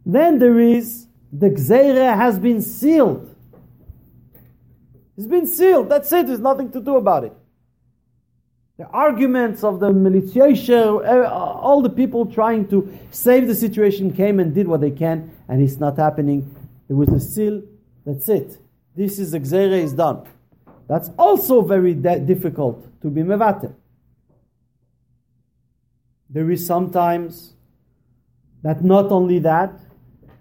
Then 0.04 0.38
there 0.38 0.60
is 0.60 1.06
the 1.32 1.48
gzeira 1.48 2.14
has 2.14 2.38
been 2.38 2.60
sealed. 2.60 3.34
It's 5.16 5.26
been 5.26 5.46
sealed. 5.46 5.88
That's 5.88 6.12
it. 6.12 6.26
There's 6.26 6.40
nothing 6.40 6.70
to 6.72 6.80
do 6.80 6.96
about 6.96 7.24
it. 7.24 7.32
The 8.76 8.86
arguments 8.88 9.62
of 9.62 9.78
the 9.78 9.92
militia, 9.92 10.46
uh, 10.82 11.28
all 11.30 11.80
the 11.80 11.90
people 11.90 12.26
trying 12.26 12.66
to 12.68 12.92
save 13.12 13.46
the 13.46 13.54
situation 13.54 14.12
came 14.12 14.40
and 14.40 14.52
did 14.52 14.66
what 14.66 14.80
they 14.80 14.90
can, 14.90 15.30
and 15.48 15.62
it's 15.62 15.78
not 15.78 15.96
happening. 15.96 16.52
There 16.88 16.96
was 16.96 17.08
a 17.10 17.20
seal. 17.20 17.62
That's 18.04 18.28
it. 18.28 18.58
This 18.96 19.20
is 19.20 19.32
Gzeira 19.32 19.80
is 19.80 19.92
done. 19.92 20.26
That's 20.88 21.08
also 21.16 21.62
very 21.62 21.94
de- 21.94 22.18
difficult 22.18 23.00
to 23.02 23.10
be 23.10 23.22
mevate. 23.22 23.72
There 26.28 26.50
is 26.50 26.66
sometimes 26.66 27.52
that 28.62 28.82
not 28.82 29.12
only 29.12 29.38
that, 29.38 29.72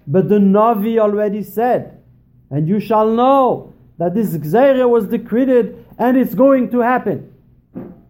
but 0.07 0.27
the 0.27 0.39
Navi 0.39 0.97
already 0.97 1.43
said, 1.43 2.01
and 2.49 2.67
you 2.67 2.79
shall 2.79 3.11
know 3.11 3.73
that 3.99 4.15
this 4.15 4.35
Gzeira 4.35 4.89
was 4.89 5.05
decreed 5.05 5.75
and 5.99 6.17
it's 6.17 6.33
going 6.33 6.71
to 6.71 6.79
happen 6.79 7.32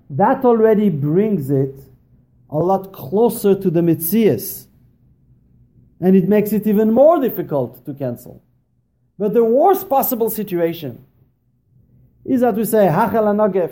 that 0.10 0.46
already 0.46 0.90
brings 0.90 1.50
it 1.50 1.76
a 2.50 2.58
lot 2.58 2.94
closer 2.94 3.56
to 3.56 3.70
the 3.70 3.82
Mitzias. 3.82 4.68
And 6.00 6.16
it 6.16 6.28
makes 6.28 6.52
it 6.52 6.68
even 6.68 6.92
more 6.92 7.20
difficult 7.20 7.86
to 7.86 7.94
cancel. 7.94 8.44
But 9.18 9.34
the 9.34 9.44
worst 9.44 9.90
possible 9.90 10.30
situation 10.30 11.06
is 12.26 12.42
that 12.42 12.56
we 12.56 12.66
say, 12.66 12.88
Hachel 12.88 13.26
Anagef. 13.26 13.72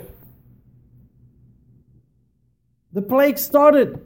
The 2.92 3.02
plague 3.02 3.38
started. 3.38 4.04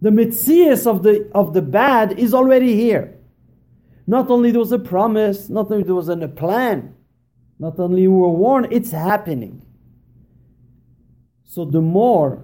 The 0.00 0.10
Mitzias 0.10 0.86
of 0.86 1.02
the, 1.02 1.30
of 1.34 1.54
the 1.54 1.62
bad 1.62 2.18
is 2.18 2.34
already 2.34 2.74
here. 2.74 3.18
Not 4.06 4.30
only 4.30 4.50
there 4.50 4.60
was 4.60 4.72
a 4.72 4.78
promise, 4.78 5.48
not 5.48 5.70
only 5.70 5.84
there 5.84 5.94
was 5.94 6.08
a 6.08 6.28
plan, 6.28 6.94
not 7.58 7.78
only 7.78 8.08
we 8.08 8.14
were 8.16 8.30
warned, 8.30 8.68
it's 8.72 8.90
happening. 8.90 9.62
So 11.52 11.66
the 11.66 11.82
more, 11.82 12.42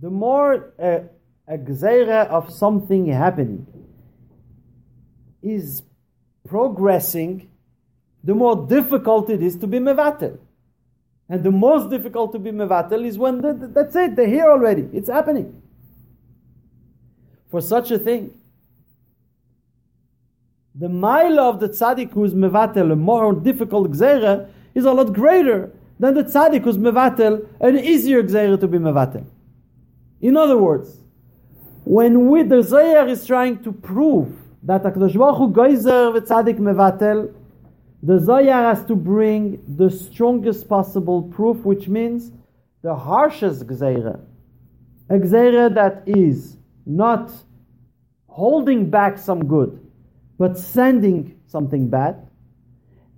the 0.00 0.08
more 0.08 0.72
a, 0.78 1.02
a 1.46 1.58
gzeira 1.58 2.26
of 2.28 2.50
something 2.50 3.04
happening 3.08 3.66
is 5.42 5.82
progressing, 6.48 7.50
the 8.24 8.34
more 8.34 8.66
difficult 8.66 9.28
it 9.28 9.42
is 9.42 9.58
to 9.58 9.66
be 9.66 9.78
mevatel. 9.78 10.38
And 11.28 11.44
the 11.44 11.50
most 11.50 11.90
difficult 11.90 12.32
to 12.32 12.38
be 12.38 12.52
mevatel 12.52 13.04
is 13.04 13.18
when 13.18 13.42
the, 13.42 13.70
that's 13.70 13.94
it, 13.96 14.16
they're 14.16 14.26
here 14.26 14.50
already, 14.50 14.88
it's 14.94 15.10
happening. 15.10 15.60
For 17.50 17.60
such 17.60 17.90
a 17.90 17.98
thing, 17.98 18.30
the 20.74 20.88
mile 20.88 21.38
of 21.38 21.60
the 21.60 21.68
tzaddik 21.68 22.12
who 22.12 22.24
is 22.24 22.32
mevatel, 22.32 22.92
a 22.92 22.96
more 22.96 23.34
difficult 23.34 23.90
gzeira, 23.90 24.48
is 24.76 24.84
a 24.84 24.92
lot 24.92 25.12
greater 25.12 25.72
than 25.98 26.12
the 26.14 26.22
tzaddik 26.22 26.62
who's 26.62 26.76
mevatel, 26.76 27.48
an 27.60 27.78
easier 27.78 28.22
gzeira 28.22 28.60
to 28.60 28.68
be 28.68 28.78
mevatel. 28.78 29.24
In 30.20 30.36
other 30.36 30.58
words, 30.58 30.98
when 31.84 32.28
we, 32.28 32.42
the 32.42 32.62
Zohar 32.62 33.08
is 33.08 33.24
trying 33.26 33.62
to 33.62 33.72
prove 33.72 34.28
that 34.62 34.82
HaKadosh 34.82 35.16
Baruch 35.16 35.38
Hu 35.38 35.52
geyser 35.52 36.12
v'tzadik 36.12 36.58
mevatel, 36.58 37.32
the 38.02 38.18
Zohar 38.18 38.74
has 38.74 38.84
to 38.84 38.94
bring 38.94 39.62
the 39.76 39.90
strongest 39.90 40.68
possible 40.68 41.22
proof, 41.22 41.56
which 41.64 41.88
means 41.88 42.30
the 42.82 42.94
harshest 42.94 43.66
gzeira. 43.66 44.20
A 45.08 45.14
gzeira 45.14 45.74
that 45.74 46.02
is 46.06 46.58
not 46.84 47.30
holding 48.26 48.90
back 48.90 49.16
some 49.16 49.46
good, 49.46 49.80
but 50.36 50.58
sending 50.58 51.40
something 51.46 51.88
bad. 51.88 52.25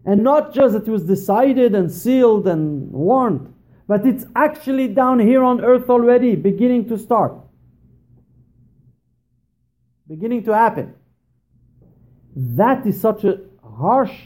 And 0.08 0.22
not 0.22 0.54
just 0.54 0.72
that 0.72 0.88
it 0.88 0.90
was 0.90 1.04
decided 1.04 1.74
and 1.74 1.92
sealed 1.92 2.48
and 2.48 2.90
warned, 2.90 3.52
but 3.86 4.06
it's 4.06 4.24
actually 4.34 4.88
down 4.88 5.18
here 5.18 5.44
on 5.44 5.62
earth 5.62 5.90
already, 5.90 6.34
beginning 6.34 6.88
to 6.88 6.96
start. 6.96 7.34
Beginning 10.08 10.44
to 10.44 10.54
happen. 10.54 10.94
That 12.34 12.86
is 12.86 12.98
such 12.98 13.24
a 13.24 13.40
harsh, 13.62 14.18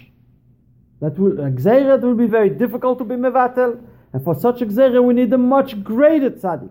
that 1.00 1.18
will, 1.18 1.32
gzeira 1.32 2.00
will 2.00 2.14
be 2.14 2.28
very 2.28 2.50
difficult 2.50 2.98
to 2.98 3.04
be 3.04 3.16
mevatel, 3.16 3.82
and 4.12 4.22
for 4.22 4.36
such 4.36 4.62
a 4.62 4.66
gzeira 4.66 5.02
we 5.02 5.14
need 5.14 5.32
a 5.32 5.38
much 5.38 5.82
greater 5.82 6.30
tzaddik. 6.30 6.70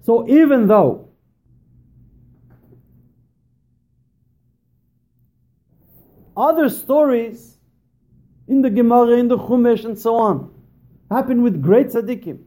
So 0.00 0.28
even 0.28 0.66
though 0.66 1.08
other 6.36 6.68
stories 6.68 7.58
in 8.52 8.60
the 8.60 8.70
Gemara, 8.70 9.16
in 9.16 9.28
the 9.28 9.38
Chumash, 9.38 9.84
and 9.84 9.98
so 9.98 10.16
on. 10.16 10.50
Happened 11.10 11.42
with 11.42 11.62
great 11.62 11.88
tzaddikim. 11.88 12.38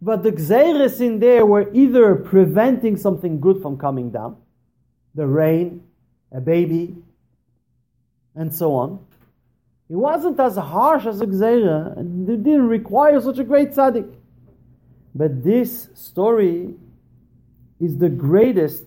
But 0.00 0.22
the 0.22 0.32
gzeiris 0.32 1.00
in 1.00 1.18
there 1.18 1.44
were 1.44 1.70
either 1.72 2.14
preventing 2.14 2.96
something 2.96 3.40
good 3.40 3.60
from 3.60 3.76
coming 3.76 4.10
down, 4.10 4.36
the 5.14 5.26
rain, 5.26 5.82
a 6.32 6.40
baby, 6.40 6.96
and 8.34 8.54
so 8.54 8.74
on. 8.74 9.00
It 9.88 9.96
wasn't 9.96 10.40
as 10.40 10.56
harsh 10.56 11.06
as 11.06 11.20
a 11.20 11.26
gzeira, 11.26 11.96
and 11.98 12.28
it 12.28 12.42
didn't 12.42 12.68
require 12.68 13.20
such 13.20 13.38
a 13.38 13.44
great 13.44 13.70
tzaddik. 13.72 14.12
But 15.14 15.44
this 15.44 15.88
story 15.94 16.74
is 17.78 17.98
the 17.98 18.08
greatest 18.08 18.84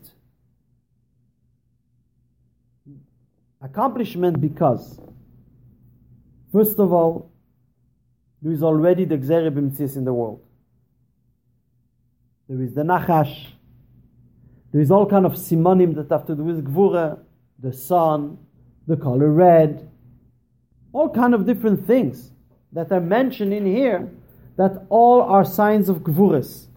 accomplishment 3.61 4.41
because, 4.41 4.99
first 6.51 6.79
of 6.79 6.91
all, 6.91 7.31
there 8.41 8.51
is 8.51 8.63
already 8.63 9.05
the 9.05 9.17
Gzerah 9.17 9.51
B'Mtzias 9.51 9.95
in 9.95 10.05
the 10.05 10.13
world. 10.13 10.41
There 12.47 12.61
is 12.61 12.73
the 12.73 12.83
Nachash. 12.83 13.47
There 14.71 14.81
is 14.81 14.91
all 14.91 15.05
kind 15.05 15.25
of 15.25 15.33
simonim 15.33 15.95
that 15.95 16.09
have 16.09 16.25
to 16.27 16.35
do 16.35 16.43
with 16.43 16.65
Gvura, 16.65 17.19
the 17.59 17.73
sun, 17.73 18.37
the 18.87 18.95
color 18.95 19.29
red, 19.29 19.89
all 20.93 21.09
kind 21.09 21.33
of 21.33 21.45
different 21.45 21.85
things 21.85 22.31
that 22.71 22.91
are 22.91 23.01
mentioned 23.01 23.53
in 23.53 23.65
here 23.65 24.09
that 24.57 24.85
all 24.89 25.21
are 25.21 25.45
signs 25.45 25.89
of 25.89 25.97
Gvuras. 25.97 26.67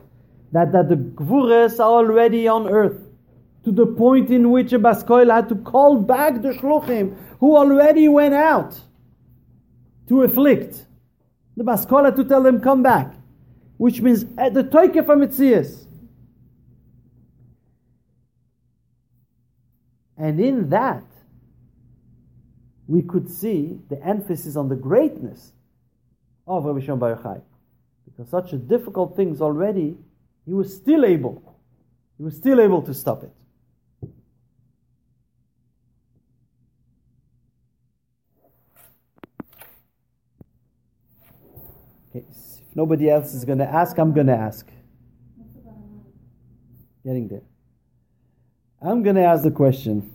That, 0.52 0.73
that 0.73 0.88
the 0.88 0.97
Gvuras 0.97 1.81
are 1.81 2.05
already 2.05 2.47
on 2.47 2.69
earth 2.69 3.00
to 3.64 3.73
the 3.73 3.87
point 3.87 4.31
in 4.31 4.50
which 4.50 4.73
a 4.73 4.79
Baskoil 4.79 5.33
had 5.33 5.49
to 5.49 5.55
call 5.55 5.99
back 5.99 6.43
the 6.43 6.50
Shluchim 6.50 7.17
who 7.41 7.57
already 7.57 8.09
went 8.09 8.35
out 8.35 8.79
to 10.09 10.23
afflict. 10.23 10.87
The 11.56 11.64
Baskoil 11.64 12.04
had 12.04 12.16
to 12.16 12.25
tell 12.25 12.42
them, 12.42 12.61
come 12.61 12.82
back. 12.82 13.14
Which 13.76 14.00
means 14.00 14.25
at 14.38 14.54
the 14.54 14.64
Toikef 14.64 15.06
HaMetzias. 15.06 15.87
And 20.16 20.40
in 20.40 20.68
that, 20.71 21.04
we 22.87 23.02
could 23.02 23.28
see 23.28 23.80
the 23.88 24.00
emphasis 24.04 24.54
on 24.54 24.68
the 24.68 24.76
greatness 24.76 25.52
of 26.47 26.64
Rabbi 26.64 26.80
Shimon 26.80 26.99
Bar. 26.99 27.42
Because 28.04 28.28
such 28.28 28.52
a 28.52 28.56
difficult 28.56 29.16
things 29.16 29.40
already, 29.40 29.97
he 30.44 30.52
was 30.52 30.75
still 30.75 31.04
able. 31.04 31.56
He 32.18 32.25
was 32.25 32.37
still 32.37 32.61
able 32.61 32.82
to 32.82 32.94
stop 32.94 33.23
it. 33.25 33.32
Okay, 42.14 42.26
if 42.28 42.76
nobody 42.76 43.09
else 43.09 43.33
is 43.33 43.45
going 43.45 43.59
to 43.59 43.69
ask, 43.69 43.97
I'm 43.99 44.12
going 44.12 44.26
to 44.26 44.37
ask. 44.37 44.69
Getting 47.04 47.28
there. 47.28 47.42
I'm 48.83 49.02
going 49.02 49.16
to 49.16 49.23
ask 49.25 49.42
the 49.42 49.50
question. 49.50 50.11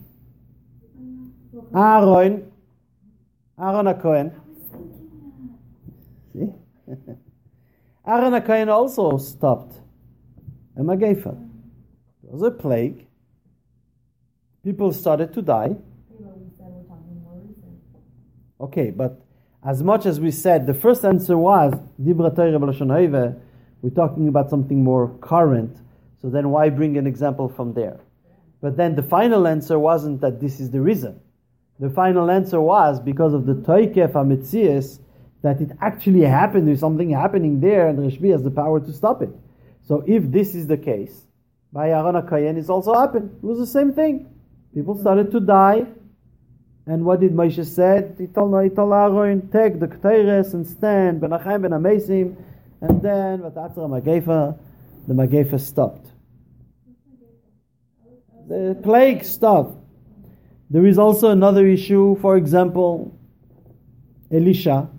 Aaron, 1.75 2.51
Aaron 3.59 3.85
HaKohen. 3.87 4.31
See? 6.33 6.49
Aaron 8.07 8.33
HaKohen 8.33 8.67
also 8.69 9.17
stopped 9.17 9.75
a 10.77 10.81
Magefa. 10.81 11.35
There 12.23 12.31
was 12.31 12.43
a 12.43 12.51
plague. 12.51 13.07
People 14.63 14.93
started 14.93 15.33
to 15.33 15.41
die. 15.41 15.75
Okay, 18.59 18.91
but 18.91 19.26
as 19.67 19.83
much 19.83 20.05
as 20.05 20.19
we 20.19 20.31
said, 20.31 20.65
the 20.65 20.73
first 20.73 21.03
answer 21.03 21.37
was 21.37 21.73
Dibra 22.01 22.33
Torah 22.33 23.35
we're 23.81 23.89
talking 23.89 24.29
about 24.29 24.49
something 24.49 24.81
more 24.81 25.09
current. 25.19 25.77
So 26.21 26.29
then 26.29 26.49
why 26.49 26.69
bring 26.69 26.97
an 26.97 27.05
example 27.05 27.49
from 27.49 27.73
there? 27.73 27.99
But 28.61 28.77
then 28.77 28.95
the 28.95 29.03
final 29.03 29.45
answer 29.45 29.77
wasn't 29.77 30.21
that 30.21 30.39
this 30.39 30.61
is 30.61 30.71
the 30.71 30.79
reason. 30.81 31.19
The 31.79 31.89
final 31.89 32.31
answer 32.31 32.61
was 32.61 32.99
because 32.99 33.33
of 33.33 33.45
the 33.45 33.53
Toikef 33.53 34.13
HaMetzias, 34.13 34.99
that 35.43 35.61
it 35.61 35.71
actually 35.81 36.21
happened, 36.21 36.67
there's 36.67 36.79
something 36.79 37.09
happening 37.09 37.59
there, 37.59 37.87
and 37.87 37.99
Rishbi 37.99 38.31
has 38.31 38.43
the 38.43 38.49
power 38.49 38.79
to 38.79 38.93
stop 38.93 39.21
it. 39.21 39.29
So 39.83 40.03
if 40.07 40.23
this 40.31 40.55
is 40.55 40.67
the 40.67 40.77
case, 40.77 41.27
by 41.71 41.89
Aaron 41.89 42.15
HaKohen 42.15 42.57
it's 42.57 42.69
also 42.69 42.93
happened. 42.93 43.31
It 43.43 43.45
was 43.45 43.59
the 43.59 43.67
same 43.67 43.93
thing. 43.93 44.33
People 44.73 44.97
started 44.97 45.29
to 45.31 45.39
die, 45.41 45.85
and 46.87 47.03
what 47.03 47.19
did 47.19 47.33
Moshe 47.33 47.65
said? 47.65 48.15
He 48.17 48.27
told, 48.27 48.63
he 48.63 48.69
told 48.69 48.93
Aaron, 48.93 49.49
take 49.49 49.79
the 49.79 49.87
Ketores 49.87 50.53
and 50.53 50.65
stand, 50.65 51.19
Ben 51.19 51.31
Ben 51.31 51.71
Amesim, 51.71 52.35
and 52.79 53.01
then, 53.01 53.39
Vatatzra 53.39 53.89
Magefa, 53.89 54.57
the 55.05 55.13
Magefa 55.13 55.59
stopped. 55.59 56.07
The 58.47 58.79
plague 58.81 59.25
stopped. 59.25 59.75
There 60.69 60.85
is 60.85 60.97
also 60.97 61.29
another 61.29 61.67
issue, 61.67 62.17
for 62.21 62.37
example, 62.37 63.17
Elisha 64.31 64.89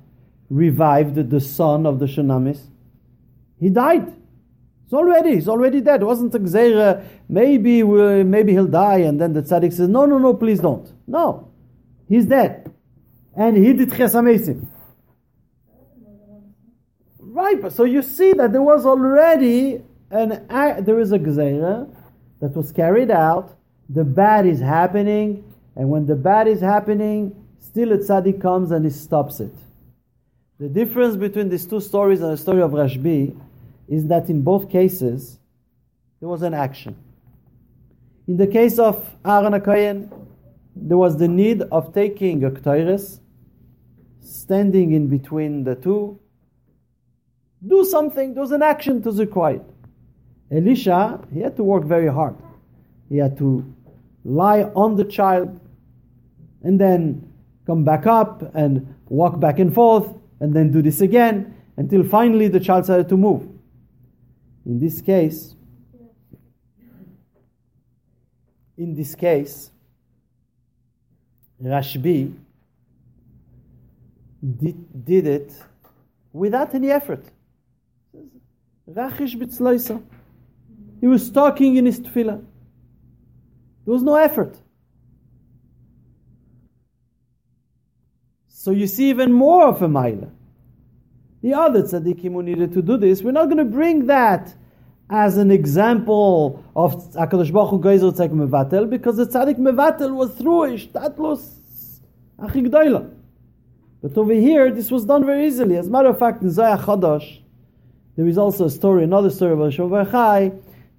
revived 0.51 1.31
the 1.31 1.41
son 1.41 1.87
of 1.87 1.99
the 2.01 2.07
Shunamis. 2.07 2.61
He 3.59 3.71
died. 3.71 4.15
He's 4.85 4.93
already, 4.93 5.35
he's 5.35 5.49
already 5.49 5.81
dead. 5.81 6.03
It 6.03 6.05
wasn't 6.05 6.35
a 6.35 6.39
maybe, 7.29 7.83
maybe 7.83 8.53
he'll 8.53 8.67
die, 8.67 8.99
and 8.99 9.19
then 9.19 9.33
the 9.33 9.43
tzaddik 9.43 9.73
says, 9.73 9.89
no, 9.89 10.05
no, 10.05 10.19
no, 10.19 10.35
please 10.35 10.61
don't. 10.61 10.91
No. 11.07 11.51
He's 12.09 12.27
dead. 12.27 12.73
And 13.37 13.57
he 13.57 13.73
did 13.73 13.91
chesamesim. 13.91 14.67
Right, 17.21 17.73
so 17.73 17.85
you 17.85 18.03
see 18.03 18.33
that 18.33 18.53
there 18.53 18.63
was 18.63 18.85
already 18.85 19.83
an 20.11 20.47
there 20.49 20.99
is 20.99 21.13
a 21.13 21.19
gzeira 21.19 21.89
that 22.41 22.57
was 22.57 22.73
carried 22.73 23.11
out. 23.11 23.57
The 23.89 24.05
bad 24.05 24.47
is 24.47 24.61
happening, 24.61 25.45
and 25.77 25.89
when 25.89 26.07
the 26.07 26.17
bad 26.17 26.49
is 26.49 26.61
happening, 26.61 27.37
still 27.61 27.93
a 27.93 27.99
tzaddik 27.99 28.41
comes 28.41 28.71
and 28.71 28.85
he 28.85 28.91
stops 28.91 29.41
it. 29.41 29.55
The 30.59 30.69
difference 30.69 31.17
between 31.17 31.49
these 31.49 31.67
two 31.67 31.81
stories 31.81 32.21
and 32.23 32.33
the 32.33 32.37
story 32.37 32.63
of 32.63 32.73
Rashbi 32.73 33.39
is 33.87 34.09
that 34.09 34.29
in 34.29 34.43
both 34.43 34.71
cases 34.71 35.39
there 36.21 36.29
was 36.29 36.43
an 36.43 36.55
action. 36.55 36.97
In 38.27 38.37
the 38.37 38.47
case 38.47 38.79
of 38.79 39.09
Aaron 39.25 39.53
HaKoyen, 39.53 40.11
there 40.81 40.97
was 40.97 41.17
the 41.17 41.29
need 41.29 41.63
of 41.63 41.93
taking 41.93 42.45
a 42.45 42.51
Ktoiris, 42.51 43.21
standing 44.21 44.93
in 44.93 45.09
between 45.09 45.65
the 45.65 45.75
two, 45.75 46.19
do 47.67 47.85
something, 47.85 48.35
there 48.35 48.43
was 48.43 48.53
an 48.53 48.63
action 48.63 49.03
to 49.03 49.11
required. 49.11 49.65
Elisha, 50.51 51.21
he 51.33 51.41
had 51.41 51.57
to 51.57 51.65
work 51.65 51.85
very 51.85 52.09
hard. 52.09 52.37
He 53.09 53.17
had 53.17 53.37
to 53.39 53.65
lie 54.25 54.63
on 54.75 54.97
the 54.97 55.05
child 55.05 55.61
and 56.63 56.81
then 56.81 57.33
come 57.67 57.85
back 57.85 58.07
up 58.07 58.55
and 58.55 58.95
walk 59.09 59.41
back 59.41 59.59
and 59.59 59.75
forth 59.75 60.09
and 60.41 60.55
then 60.55 60.71
do 60.71 60.83
this 60.83 61.01
again 61.01 61.55
until 61.77 62.03
finally 62.03 62.49
the 62.49 62.61
child 62.61 62.85
started 62.85 63.09
to 63.09 63.17
move. 63.17 63.47
In 64.65 64.79
this 64.79 65.01
case, 65.01 65.55
in 68.77 68.95
this 68.95 69.15
case, 69.15 69.71
Rashbi 71.63 72.35
did, 74.43 75.05
did 75.05 75.27
it 75.27 75.53
without 76.33 76.75
any 76.75 76.91
effort. 76.91 77.25
Rachish 78.87 79.37
b'tzloisa. 79.37 80.03
He 81.01 81.07
was 81.07 81.31
talking 81.31 81.77
in 81.77 81.87
his 81.87 82.01
tefillah. 82.01 82.45
There 83.85 83.95
was 83.95 84.03
no 84.03 84.15
effort. 84.17 84.57
So 88.49 88.71
you 88.73 88.87
see 88.87 89.11
even 89.11 89.33
more 89.33 89.69
of 89.69 89.83
a 89.83 89.89
Maila. 89.89 90.31
The 91.43 91.55
other 91.55 91.83
tzaddikim 91.83 92.33
who 92.33 92.43
needed 92.43 92.73
to 92.73 92.83
do 92.83 92.97
this, 92.97 93.23
we're 93.23 93.33
not 93.33 93.47
going 93.47 93.59
to 93.59 93.65
bring 93.65 94.07
that 94.07 94.55
as 95.11 95.39
an 95.39 95.51
example 95.51 96.63
of 96.77 96.95
HaKadosh 97.15 97.53
Baruch 97.53 97.71
Hu 97.71 97.81
Geizer 97.81 98.13
Tzaddik 98.13 98.33
Mevatel, 98.33 98.91
because 98.91 99.17
the 99.17 99.27
Tzaddik 99.27 99.59
Mevatel 99.59 100.15
was 100.15 100.35
through 100.35 100.77
Ishtatlos 100.77 102.01
Achigdoila. 102.39 103.11
But 104.03 104.17
over 104.17 104.35
here, 104.35 104.71
this 104.71 104.91
was 104.91 105.05
done 105.05 105.25
very 105.25 105.47
easily. 105.47 105.77
As 105.77 105.89
a 105.89 105.91
matter 105.91 106.09
of 106.09 106.19
fact, 106.19 106.43
in 106.43 106.51
Zohar 106.51 106.79
Chodosh, 106.79 107.41
there 108.17 108.27
is 108.27 108.39
also 108.39 108.67
a 108.67 108.71
story, 108.71 109.05
another 109.05 109.31
story 109.31 109.53
about 109.53 109.73
Shovar 109.73 110.05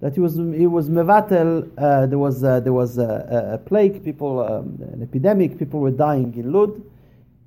that 0.00 0.14
he 0.14 0.20
was 0.20 0.36
he 0.36 0.66
was 0.66 0.88
mevatel. 0.88 1.70
Uh, 1.76 2.06
there 2.06 2.18
was 2.18 2.42
uh, 2.42 2.60
there 2.60 2.72
was 2.72 2.98
a, 2.98 3.52
a 3.54 3.58
plague, 3.58 4.02
people, 4.02 4.40
um, 4.40 4.78
an 4.92 5.02
epidemic. 5.02 5.58
People 5.58 5.80
were 5.80 5.90
dying 5.90 6.34
in 6.34 6.52
Lud, 6.52 6.82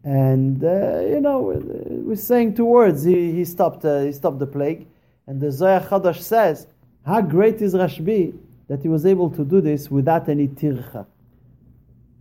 and 0.03 0.63
uh, 0.63 1.01
you 1.01 1.19
know, 1.19 1.59
we're 1.89 2.15
saying 2.15 2.55
two 2.55 2.65
words. 2.65 3.03
He, 3.03 3.31
he 3.31 3.45
stopped 3.45 3.83
uh, 3.83 4.01
he 4.01 4.11
stopped 4.11 4.39
the 4.39 4.47
plague, 4.47 4.85
and 5.27 5.39
the 5.39 5.51
Zohar 5.51 5.81
Chadash 5.81 6.21
says, 6.21 6.67
"How 7.05 7.21
great 7.21 7.61
is 7.61 7.73
Rashbi 7.73 8.33
that 8.67 8.81
he 8.81 8.89
was 8.89 9.05
able 9.05 9.29
to 9.31 9.43
do 9.43 9.61
this 9.61 9.89
without 9.91 10.29
any 10.29 10.47
tircha, 10.47 11.05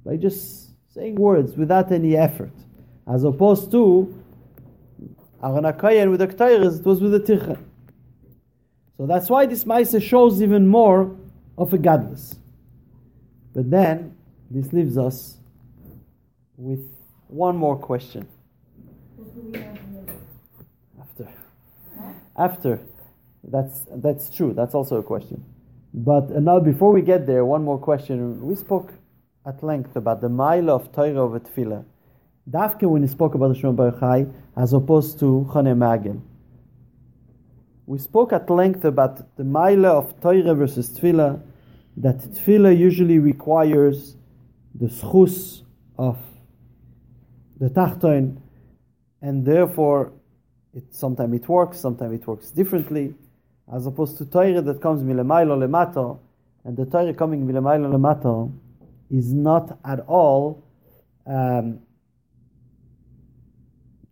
by 0.04 0.16
just 0.16 0.74
saying 0.92 1.14
words 1.14 1.56
without 1.56 1.90
any 1.92 2.16
effort, 2.16 2.52
as 3.06 3.24
opposed 3.24 3.70
to 3.70 4.12
Aaron 5.42 5.64
HaKoyen 5.64 6.10
with 6.10 6.20
the 6.20 6.28
Ketores, 6.28 6.80
it 6.80 6.86
was 6.86 7.00
with 7.00 7.12
the 7.12 7.20
tircha." 7.20 7.58
So 8.96 9.06
that's 9.06 9.28
why 9.28 9.46
this 9.46 9.64
Maisa 9.64 10.00
shows 10.00 10.42
even 10.42 10.68
more 10.68 11.16
of 11.58 11.72
a 11.72 11.78
gadlus. 11.78 12.36
But 13.52 13.70
then 13.70 14.14
this 14.50 14.72
leaves 14.72 14.96
us 14.96 15.38
with 16.56 16.86
one 17.28 17.56
more 17.56 17.76
question. 17.76 18.26
After. 21.00 21.28
After. 22.36 22.80
That's, 23.44 23.86
that's 23.90 24.30
true. 24.30 24.52
That's 24.54 24.74
also 24.74 24.98
a 24.98 25.02
question. 25.02 25.44
But 25.94 26.30
uh, 26.30 26.40
now, 26.40 26.60
before 26.60 26.92
we 26.92 27.02
get 27.02 27.26
there, 27.26 27.44
one 27.44 27.64
more 27.64 27.78
question. 27.78 28.40
We 28.40 28.54
spoke 28.54 28.92
at 29.44 29.62
length 29.62 29.96
about 29.96 30.20
the 30.20 30.28
mile 30.28 30.70
of 30.70 30.92
Torah 30.92 31.24
of 31.24 31.42
Tefillah. 31.42 31.84
Dafke 32.48 32.88
when 32.88 33.02
he 33.02 33.08
spoke 33.08 33.34
about 33.34 33.48
the 33.48 33.60
Shemon 33.60 33.76
Baruch 33.76 34.00
Chai, 34.00 34.26
as 34.56 34.72
opposed 34.72 35.18
to 35.20 35.48
Chane 35.52 35.76
Magel. 35.76 36.20
We 37.86 37.98
spoke 37.98 38.32
at 38.32 38.48
length 38.48 38.84
about 38.84 39.36
the 39.36 39.44
mile 39.44 39.86
of 39.86 40.20
Torah 40.20 40.54
versus 40.54 40.88
Tefillah, 40.90 41.40
that 41.98 42.18
Tefillah 42.18 42.76
usually 42.76 43.18
requires 43.18 44.16
the 44.74 44.86
schus 44.86 45.62
of 45.98 46.18
the 47.60 47.68
Tachton, 47.68 48.38
and 49.20 49.44
therefore 49.44 50.12
it 50.72 50.84
sometimes 50.94 51.34
it 51.34 51.48
works, 51.48 51.78
sometimes 51.78 52.14
it 52.14 52.26
works 52.26 52.50
differently, 52.50 53.14
as 53.72 53.86
opposed 53.86 54.18
to 54.18 54.26
Torah 54.26 54.60
that 54.60 54.80
comes 54.80 55.02
milemailo 55.02 55.56
lemato, 55.58 56.18
and 56.64 56.76
the 56.76 56.84
Torah 56.84 57.14
coming 57.14 57.46
milemailo 57.46 57.90
lemato 57.90 58.52
is 59.10 59.32
not 59.32 59.78
at 59.84 60.00
all 60.00 60.64
um, 61.26 61.80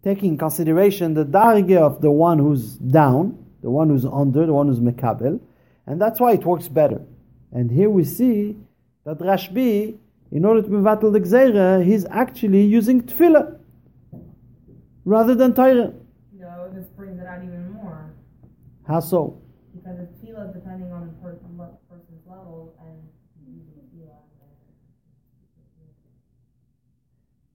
taking 0.03 0.39
consideration 0.39 1.15
the 1.15 1.25
darge 1.25 1.77
of 1.77 2.01
the 2.01 2.11
one 2.11 2.39
who's 2.39 2.77
down, 2.77 3.45
the 3.63 3.71
one 3.71 3.91
who's 3.91 4.07
under, 4.07 4.47
the 4.47 4.53
one 4.53 4.69
who's 4.69 4.81
mekabel, 4.81 5.39
and 5.87 6.01
that's 6.01 6.19
why 6.21 6.33
it 6.33 6.45
works 6.45 6.69
better. 6.69 7.03
And 7.53 7.71
here 7.71 7.91
we 7.91 8.05
see 8.05 8.57
that 9.05 9.19
Rashbi, 9.19 9.99
in 10.31 10.45
order 10.45 10.63
to 10.63 10.69
mevatel 10.69 11.13
the 11.13 11.21
gzeira, 11.21 11.85
he's 11.85 12.07
actually 12.07 12.63
using 12.63 13.03
tefillah 13.03 13.59
rather 15.05 15.35
than 15.35 15.53
Torah. 15.53 15.93
No, 16.39 16.71
this 16.73 16.87
brings 16.97 17.19
it 17.21 17.27
out 17.27 17.43
even 17.43 17.73
more. 17.73 18.11
How 18.87 19.01
so? 19.01 19.43
Because 19.91 20.09
it's 20.09 20.21
tefillah 20.21 20.53
depending 20.53 20.93
on 20.93 21.07
the 21.07 21.13
person, 21.15 21.59
person's 21.89 22.27
level 22.27 22.75
and. 22.81 22.97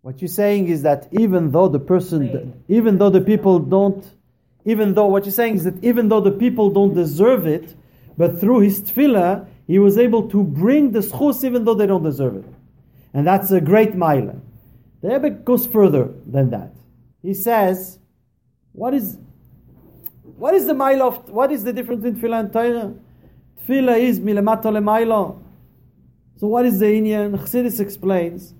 What 0.01 0.21
you're 0.21 0.27
saying 0.27 0.67
is 0.67 0.83
that 0.83 1.07
even 1.11 1.49
though 1.51 1.67
the 1.67 1.79
person, 1.79 2.61
even 2.67 2.99
though 2.99 3.09
the 3.09 3.21
people 3.21 3.57
don't, 3.57 4.05
even 4.63 4.93
though 4.93 5.07
what 5.07 5.25
you're 5.25 5.31
saying 5.31 5.55
is 5.55 5.63
that 5.63 5.83
even 5.83 6.09
though 6.09 6.21
the 6.21 6.31
people 6.31 6.69
don't 6.69 6.93
deserve 6.93 7.47
it, 7.47 7.75
but 8.15 8.39
through 8.39 8.59
his 8.59 8.81
tefillah, 8.83 9.47
he 9.65 9.79
was 9.79 9.97
able 9.97 10.29
to 10.29 10.43
bring 10.43 10.91
the 10.91 10.99
schus 10.99 11.43
even 11.43 11.65
though 11.65 11.73
they 11.73 11.87
don't 11.87 12.03
deserve 12.03 12.35
it. 12.35 12.45
And 13.15 13.25
that's 13.25 13.49
a 13.49 13.59
great 13.59 13.95
mile. 13.95 14.39
The 15.01 15.07
Rebbe 15.09 15.31
goes 15.31 15.65
further 15.65 16.11
than 16.27 16.51
that. 16.51 16.71
He 17.23 17.33
says, 17.33 17.97
what 18.73 18.93
is 18.93 19.17
what 20.37 20.53
is 20.53 20.65
the 20.65 20.73
mile 20.73 21.01
of 21.03 21.29
what 21.29 21.51
is 21.51 21.63
the 21.63 21.71
difference 21.73 22.03
between 22.03 22.21
tefillah 22.21 22.39
and 22.41 22.53
Torah? 22.53 22.93
Tefillah 23.61 23.99
is 23.99 24.19
milemato 24.19 24.65
lemailo. 24.65 25.41
So 26.37 26.47
what 26.47 26.65
is 26.65 26.79
the 26.79 26.85
Inyan? 26.85 27.37
Chassidus 27.37 27.79
explains 27.79 28.53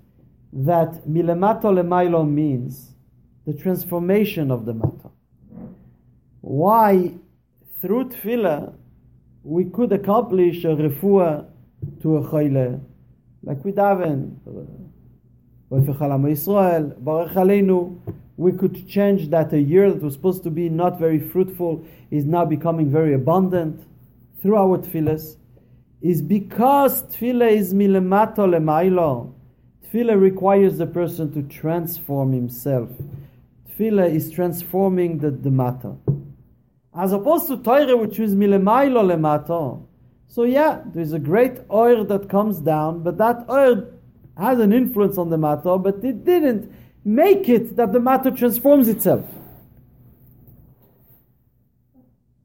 that 0.54 1.06
milemato 1.08 1.66
lemailo 1.66 2.28
means 2.30 2.94
the 3.46 3.54
transformation 3.54 4.52
of 4.52 4.66
the 4.66 4.74
matter. 4.74 5.10
Why 6.42 7.14
through 7.82 8.10
tefillah 8.10 8.74
we 9.44 9.66
could 9.66 9.92
accomplish 9.92 10.64
a 10.64 10.70
refuah 10.70 11.46
to 12.02 12.18
a 12.18 12.22
choyle, 12.24 12.82
like 13.44 13.64
we 13.64 13.72
daven, 13.72 14.38
Israel, 16.32 16.96
Baruch 16.98 17.32
Aleinu, 17.34 18.00
we 18.38 18.52
could 18.52 18.88
change 18.88 19.30
that 19.30 19.54
a 19.54 19.62
year 19.62 19.92
that 19.92 20.02
was 20.02 20.14
supposed 20.14 20.44
to 20.44 20.50
be 20.50 20.68
not 20.70 21.00
very 21.00 21.20
fruitful 21.20 21.86
is 22.12 22.26
now 22.26 22.44
becoming 22.44 22.90
very 22.90 23.14
abundant 23.14 23.82
through 24.42 24.58
our 24.58 24.78
tefillahs, 24.78 25.38
is 26.02 26.22
because 26.22 27.04
tefillah 27.04 27.52
is 27.52 27.74
milemato 27.74 28.40
lemailo. 28.40 29.34
Tefillah 29.86 30.20
requires 30.20 30.78
the 30.78 30.86
person 30.86 31.32
to 31.34 31.44
transform 31.44 32.34
himself. 32.34 32.90
Tefillah 33.70 34.14
is 34.14 34.32
transforming 34.32 35.20
the, 35.20 35.32
the 35.32 35.52
matter. 35.52 35.96
As 36.98 37.14
opposed 37.14 37.48
to 37.48 37.58
Torah, 37.58 37.96
which 37.96 38.20
is 38.20 38.36
milemailo 38.36 39.04
lemato. 39.04 39.86
So 40.28 40.44
yeah, 40.44 40.82
there's 40.94 41.14
a 41.14 41.20
great 41.20 41.60
oil 41.72 42.04
that 42.06 42.30
comes 42.30 42.60
down, 42.60 43.04
but 43.04 43.18
that 43.18 43.46
oil 43.50 43.88
has 44.38 44.60
an 44.60 44.74
influence 44.74 45.18
on 45.18 45.30
the 45.30 45.38
matter, 45.38 45.78
but 45.78 46.04
it 46.04 46.26
didn't 46.26 46.70
make 47.06 47.48
it 47.48 47.76
that 47.76 47.94
the 47.94 48.00
matter 48.00 48.32
transforms 48.32 48.88
itself. 48.88 49.24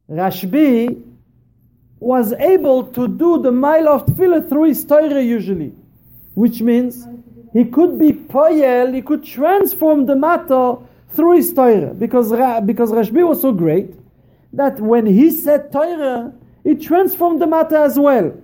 Rashbi 0.09 1.03
was 1.99 2.33
able 2.35 2.85
to 2.85 3.09
do 3.09 3.41
the 3.41 3.53
mile 3.53 3.89
of 3.89 4.05
tefillah 4.05 4.49
through 4.49 4.65
his 4.65 4.85
Torah 4.85 5.23
usually, 5.23 5.73
which 6.35 6.61
means 6.61 7.07
he 7.53 7.65
could 7.65 7.99
be 7.99 8.13
poyel, 8.13 8.95
he 8.95 9.01
could 9.01 9.25
transform 9.25 10.07
the 10.07 10.17
matter 10.17 10.77
through 11.11 11.37
his 11.37 11.53
Torah, 11.53 11.95
because, 11.95 12.31
because 12.67 12.93
Rashbi 12.93 13.27
was 13.27 13.41
so 13.41 13.53
great 13.53 13.95
that 14.53 14.79
when 14.79 15.07
he 15.07 15.31
said 15.31 15.73
Torah, 15.73 16.33
it 16.65 16.83
transformed 16.83 17.41
the 17.41 17.47
matter 17.47 17.77
as 17.77 17.99
well. 17.99 18.37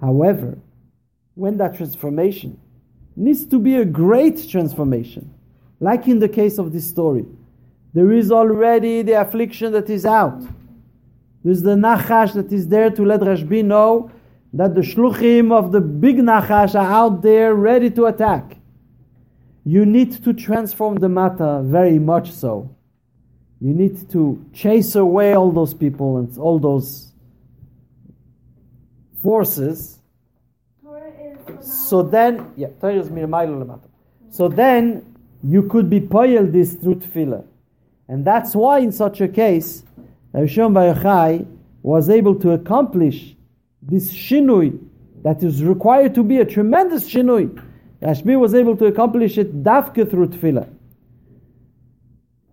However, 0.00 0.58
when 1.34 1.56
that 1.56 1.76
transformation 1.76 2.59
needs 3.20 3.44
to 3.46 3.58
be 3.58 3.76
a 3.76 3.84
great 3.84 4.48
transformation, 4.48 5.32
like 5.78 6.08
in 6.08 6.18
the 6.18 6.28
case 6.28 6.58
of 6.58 6.72
this 6.72 6.88
story, 6.88 7.26
there 7.92 8.12
is 8.12 8.30
already 8.32 9.02
the 9.02 9.20
affliction 9.20 9.72
that 9.72 9.90
is 9.90 10.06
out. 10.06 10.42
There's 11.44 11.62
the 11.62 11.74
Nachash 11.74 12.34
that 12.34 12.52
is 12.52 12.68
there 12.68 12.90
to 12.90 13.04
let 13.04 13.20
Rashbi 13.20 13.64
know 13.64 14.10
that 14.52 14.74
the 14.74 14.80
Shluchim 14.80 15.52
of 15.52 15.72
the 15.72 15.80
big 15.80 16.16
Nachash 16.16 16.74
are 16.74 16.90
out 16.90 17.22
there 17.22 17.54
ready 17.54 17.90
to 17.90 18.06
attack. 18.06 18.56
You 19.64 19.86
need 19.86 20.24
to 20.24 20.32
transform 20.32 20.96
the 20.96 21.08
matter 21.08 21.62
very 21.62 21.98
much 21.98 22.32
so. 22.32 22.74
You 23.60 23.74
need 23.74 24.10
to 24.10 24.44
chase 24.52 24.94
away 24.96 25.34
all 25.34 25.52
those 25.52 25.74
people 25.74 26.16
and 26.16 26.36
all 26.38 26.58
those 26.58 27.12
forces. 29.22 29.99
So 31.60 32.02
then, 32.02 32.52
yeah, 32.56 32.68
So 34.30 34.48
then 34.48 35.16
you 35.42 35.62
could 35.64 35.90
be 35.90 36.00
poyel 36.00 36.50
this 36.52 36.74
through 36.74 36.96
tefillah. 36.96 37.44
And 38.08 38.24
that's 38.24 38.54
why 38.54 38.80
in 38.80 38.92
such 38.92 39.20
a 39.20 39.28
case, 39.28 39.84
Rishon 40.34 40.72
Baruchai 40.72 41.46
was 41.82 42.10
able 42.10 42.34
to 42.40 42.52
accomplish 42.52 43.36
this 43.82 44.12
shinui 44.12 44.78
that 45.22 45.42
is 45.42 45.62
required 45.62 46.14
to 46.14 46.22
be 46.22 46.38
a 46.38 46.44
tremendous 46.44 47.08
shinui. 47.08 47.62
Rashbi 48.02 48.38
was 48.38 48.54
able 48.54 48.76
to 48.76 48.86
accomplish 48.86 49.36
it 49.38 49.62
dafke 49.62 50.10
through 50.10 50.28
tefillah. 50.28 50.68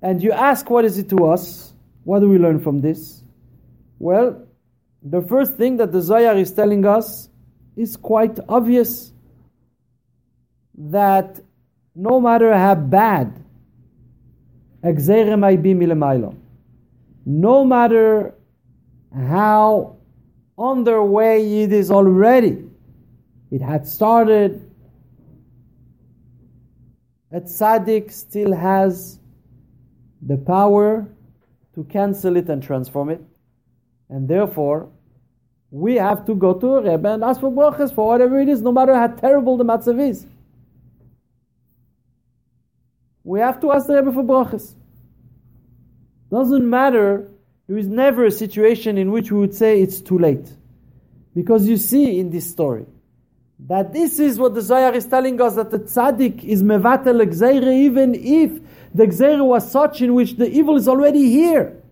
And 0.01 0.21
you 0.21 0.31
ask, 0.31 0.69
what 0.69 0.85
is 0.85 0.97
it 0.97 1.09
to 1.09 1.25
us? 1.25 1.73
What 2.03 2.19
do 2.19 2.29
we 2.29 2.37
learn 2.37 2.59
from 2.59 2.79
this? 2.79 3.23
Well, 3.99 4.45
the 5.01 5.21
first 5.21 5.53
thing 5.53 5.77
that 5.77 5.91
the 5.91 6.01
Zohar 6.01 6.37
is 6.37 6.51
telling 6.51 6.85
us 6.85 7.29
is 7.77 7.95
quite 7.95 8.39
obvious 8.49 9.13
that 10.75 11.39
no 11.95 12.19
matter 12.19 12.53
how 12.57 12.75
bad 12.75 13.33
be 15.61 15.73
no 17.25 17.63
matter 17.63 18.33
how 19.13 19.97
on 20.57 20.83
their 20.83 21.03
way 21.03 21.63
it 21.63 21.71
is 21.71 21.91
already, 21.91 22.63
it 23.51 23.61
had 23.61 23.87
started, 23.87 24.69
a 27.31 27.41
tzaddik 27.41 28.11
still 28.11 28.53
has 28.53 29.19
the 30.21 30.37
power 30.37 31.07
to 31.75 31.83
cancel 31.85 32.37
it 32.37 32.49
and 32.49 32.63
transform 32.63 33.09
it. 33.09 33.21
And 34.09 34.27
therefore, 34.27 34.89
we 35.77 35.95
have 35.95 36.25
to 36.25 36.33
go 36.33 36.53
to 36.53 36.75
a 36.75 36.81
Rebbe 36.81 37.07
and 37.13 37.23
ask 37.23 37.39
for 37.39 37.51
brachas 37.51 37.93
for 37.93 38.07
whatever 38.07 38.39
it 38.39 38.49
is, 38.49 38.61
no 38.61 38.71
matter 38.71 38.95
how 38.95 39.07
terrible 39.07 39.57
the 39.57 39.63
matzav 39.63 39.99
is. 40.09 40.25
We 43.23 43.39
have 43.41 43.59
to 43.61 43.71
ask 43.71 43.85
the 43.85 43.95
Rebbe 43.97 44.11
for 44.11 44.23
brachas. 44.23 44.73
Doesn't 46.31 46.67
matter. 46.67 47.29
There 47.67 47.77
is 47.77 47.87
never 47.87 48.25
a 48.25 48.31
situation 48.31 48.97
in 48.97 49.11
which 49.11 49.31
we 49.31 49.39
would 49.39 49.53
say 49.53 49.81
it's 49.81 50.01
too 50.01 50.17
late. 50.17 50.51
Because 51.35 51.67
you 51.67 51.77
see 51.77 52.19
in 52.19 52.31
this 52.31 52.49
story 52.49 52.85
that 53.67 53.93
this 53.93 54.19
is 54.19 54.39
what 54.39 54.55
the 54.55 54.61
Zohar 54.61 54.93
is 54.93 55.05
telling 55.05 55.39
us 55.39 55.55
that 55.55 55.69
the 55.69 55.79
tzaddik 55.79 56.43
is 56.43 56.63
mevatel 56.63 57.21
gzeire 57.25 57.71
even 57.73 58.15
if 58.15 58.51
the 58.95 59.05
gzeire 59.05 59.45
was 59.45 59.71
such 59.71 60.01
in 60.01 60.15
which 60.15 60.37
the 60.37 60.49
evil 60.49 60.75
is 60.75 60.87
already 60.87 61.29
here. 61.29 61.83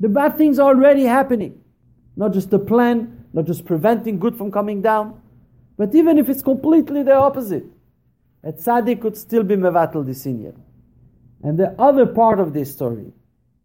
The 0.00 0.08
bad 0.08 0.38
things 0.38 0.58
are 0.58 0.68
already 0.68 1.04
happening. 1.04 1.61
Not 2.16 2.32
just 2.32 2.50
the 2.50 2.58
plan, 2.58 3.26
not 3.32 3.46
just 3.46 3.64
preventing 3.64 4.18
good 4.18 4.36
from 4.36 4.50
coming 4.50 4.82
down, 4.82 5.20
but 5.76 5.94
even 5.94 6.18
if 6.18 6.28
it's 6.28 6.42
completely 6.42 7.02
the 7.02 7.14
opposite, 7.14 7.64
a 8.44 8.52
tzaddik 8.52 9.00
could 9.00 9.16
still 9.16 9.42
be 9.42 9.56
mevatel 9.56 10.04
this 10.04 10.26
And 10.26 11.58
the 11.58 11.74
other 11.78 12.06
part 12.06 12.40
of 12.40 12.52
this 12.52 12.72
story 12.72 13.12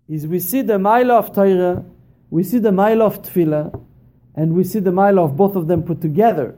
is 0.07 0.25
we 0.25 0.39
see 0.39 0.61
the 0.61 0.79
mile 0.79 1.11
of 1.11 1.33
Torah, 1.33 1.83
we 2.29 2.43
see 2.43 2.59
the 2.59 2.71
mile 2.71 3.01
of 3.01 3.21
Tefillah, 3.21 3.83
and 4.35 4.53
we 4.53 4.63
see 4.63 4.79
the 4.79 4.91
mile 4.91 5.19
of 5.19 5.35
both 5.35 5.55
of 5.55 5.67
them 5.67 5.83
put 5.83 5.99
together. 6.01 6.55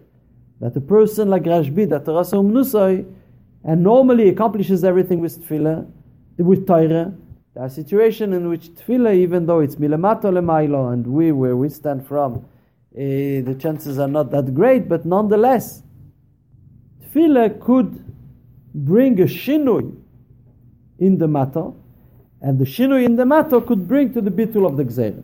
That 0.59 0.75
a 0.75 0.81
person 0.81 1.29
like 1.29 1.43
Rashbi, 1.43 1.89
that 1.89 2.05
Rasum 2.05 2.51
Nusay, 2.51 3.05
and 3.63 3.83
normally 3.83 4.29
accomplishes 4.29 4.83
everything 4.83 5.19
with 5.19 5.47
tefillah, 5.47 5.89
with 6.37 6.67
Torah. 6.67 7.13
There 7.53 7.63
are 7.63 7.69
situations 7.69 8.33
in 8.33 8.47
which 8.47 8.69
tefillah, 8.75 9.15
even 9.15 9.45
though 9.45 9.59
it's 9.59 9.75
milamato 9.75 10.31
lemailo, 10.31 10.93
and 10.93 11.05
we, 11.07 11.31
where 11.31 11.55
we 11.55 11.69
stand 11.69 12.07
from, 12.07 12.35
uh, 12.35 12.45
the 12.95 13.55
chances 13.59 13.97
are 13.97 14.07
not 14.07 14.31
that 14.31 14.53
great, 14.53 14.87
but 14.87 15.05
nonetheless, 15.05 15.81
tefillah 17.03 17.59
could 17.59 18.05
bring 18.73 19.19
a 19.19 19.25
shinui 19.25 19.95
in 20.99 21.17
the 21.17 21.27
matter, 21.27 21.71
and 22.41 22.59
the 22.59 22.65
shinui 22.65 23.03
in 23.03 23.15
the 23.15 23.25
matter 23.25 23.59
could 23.61 23.87
bring 23.87 24.13
to 24.13 24.21
the 24.21 24.31
bitul 24.31 24.65
of 24.67 24.77
the 24.77 24.83
gzeirah. 24.83 25.23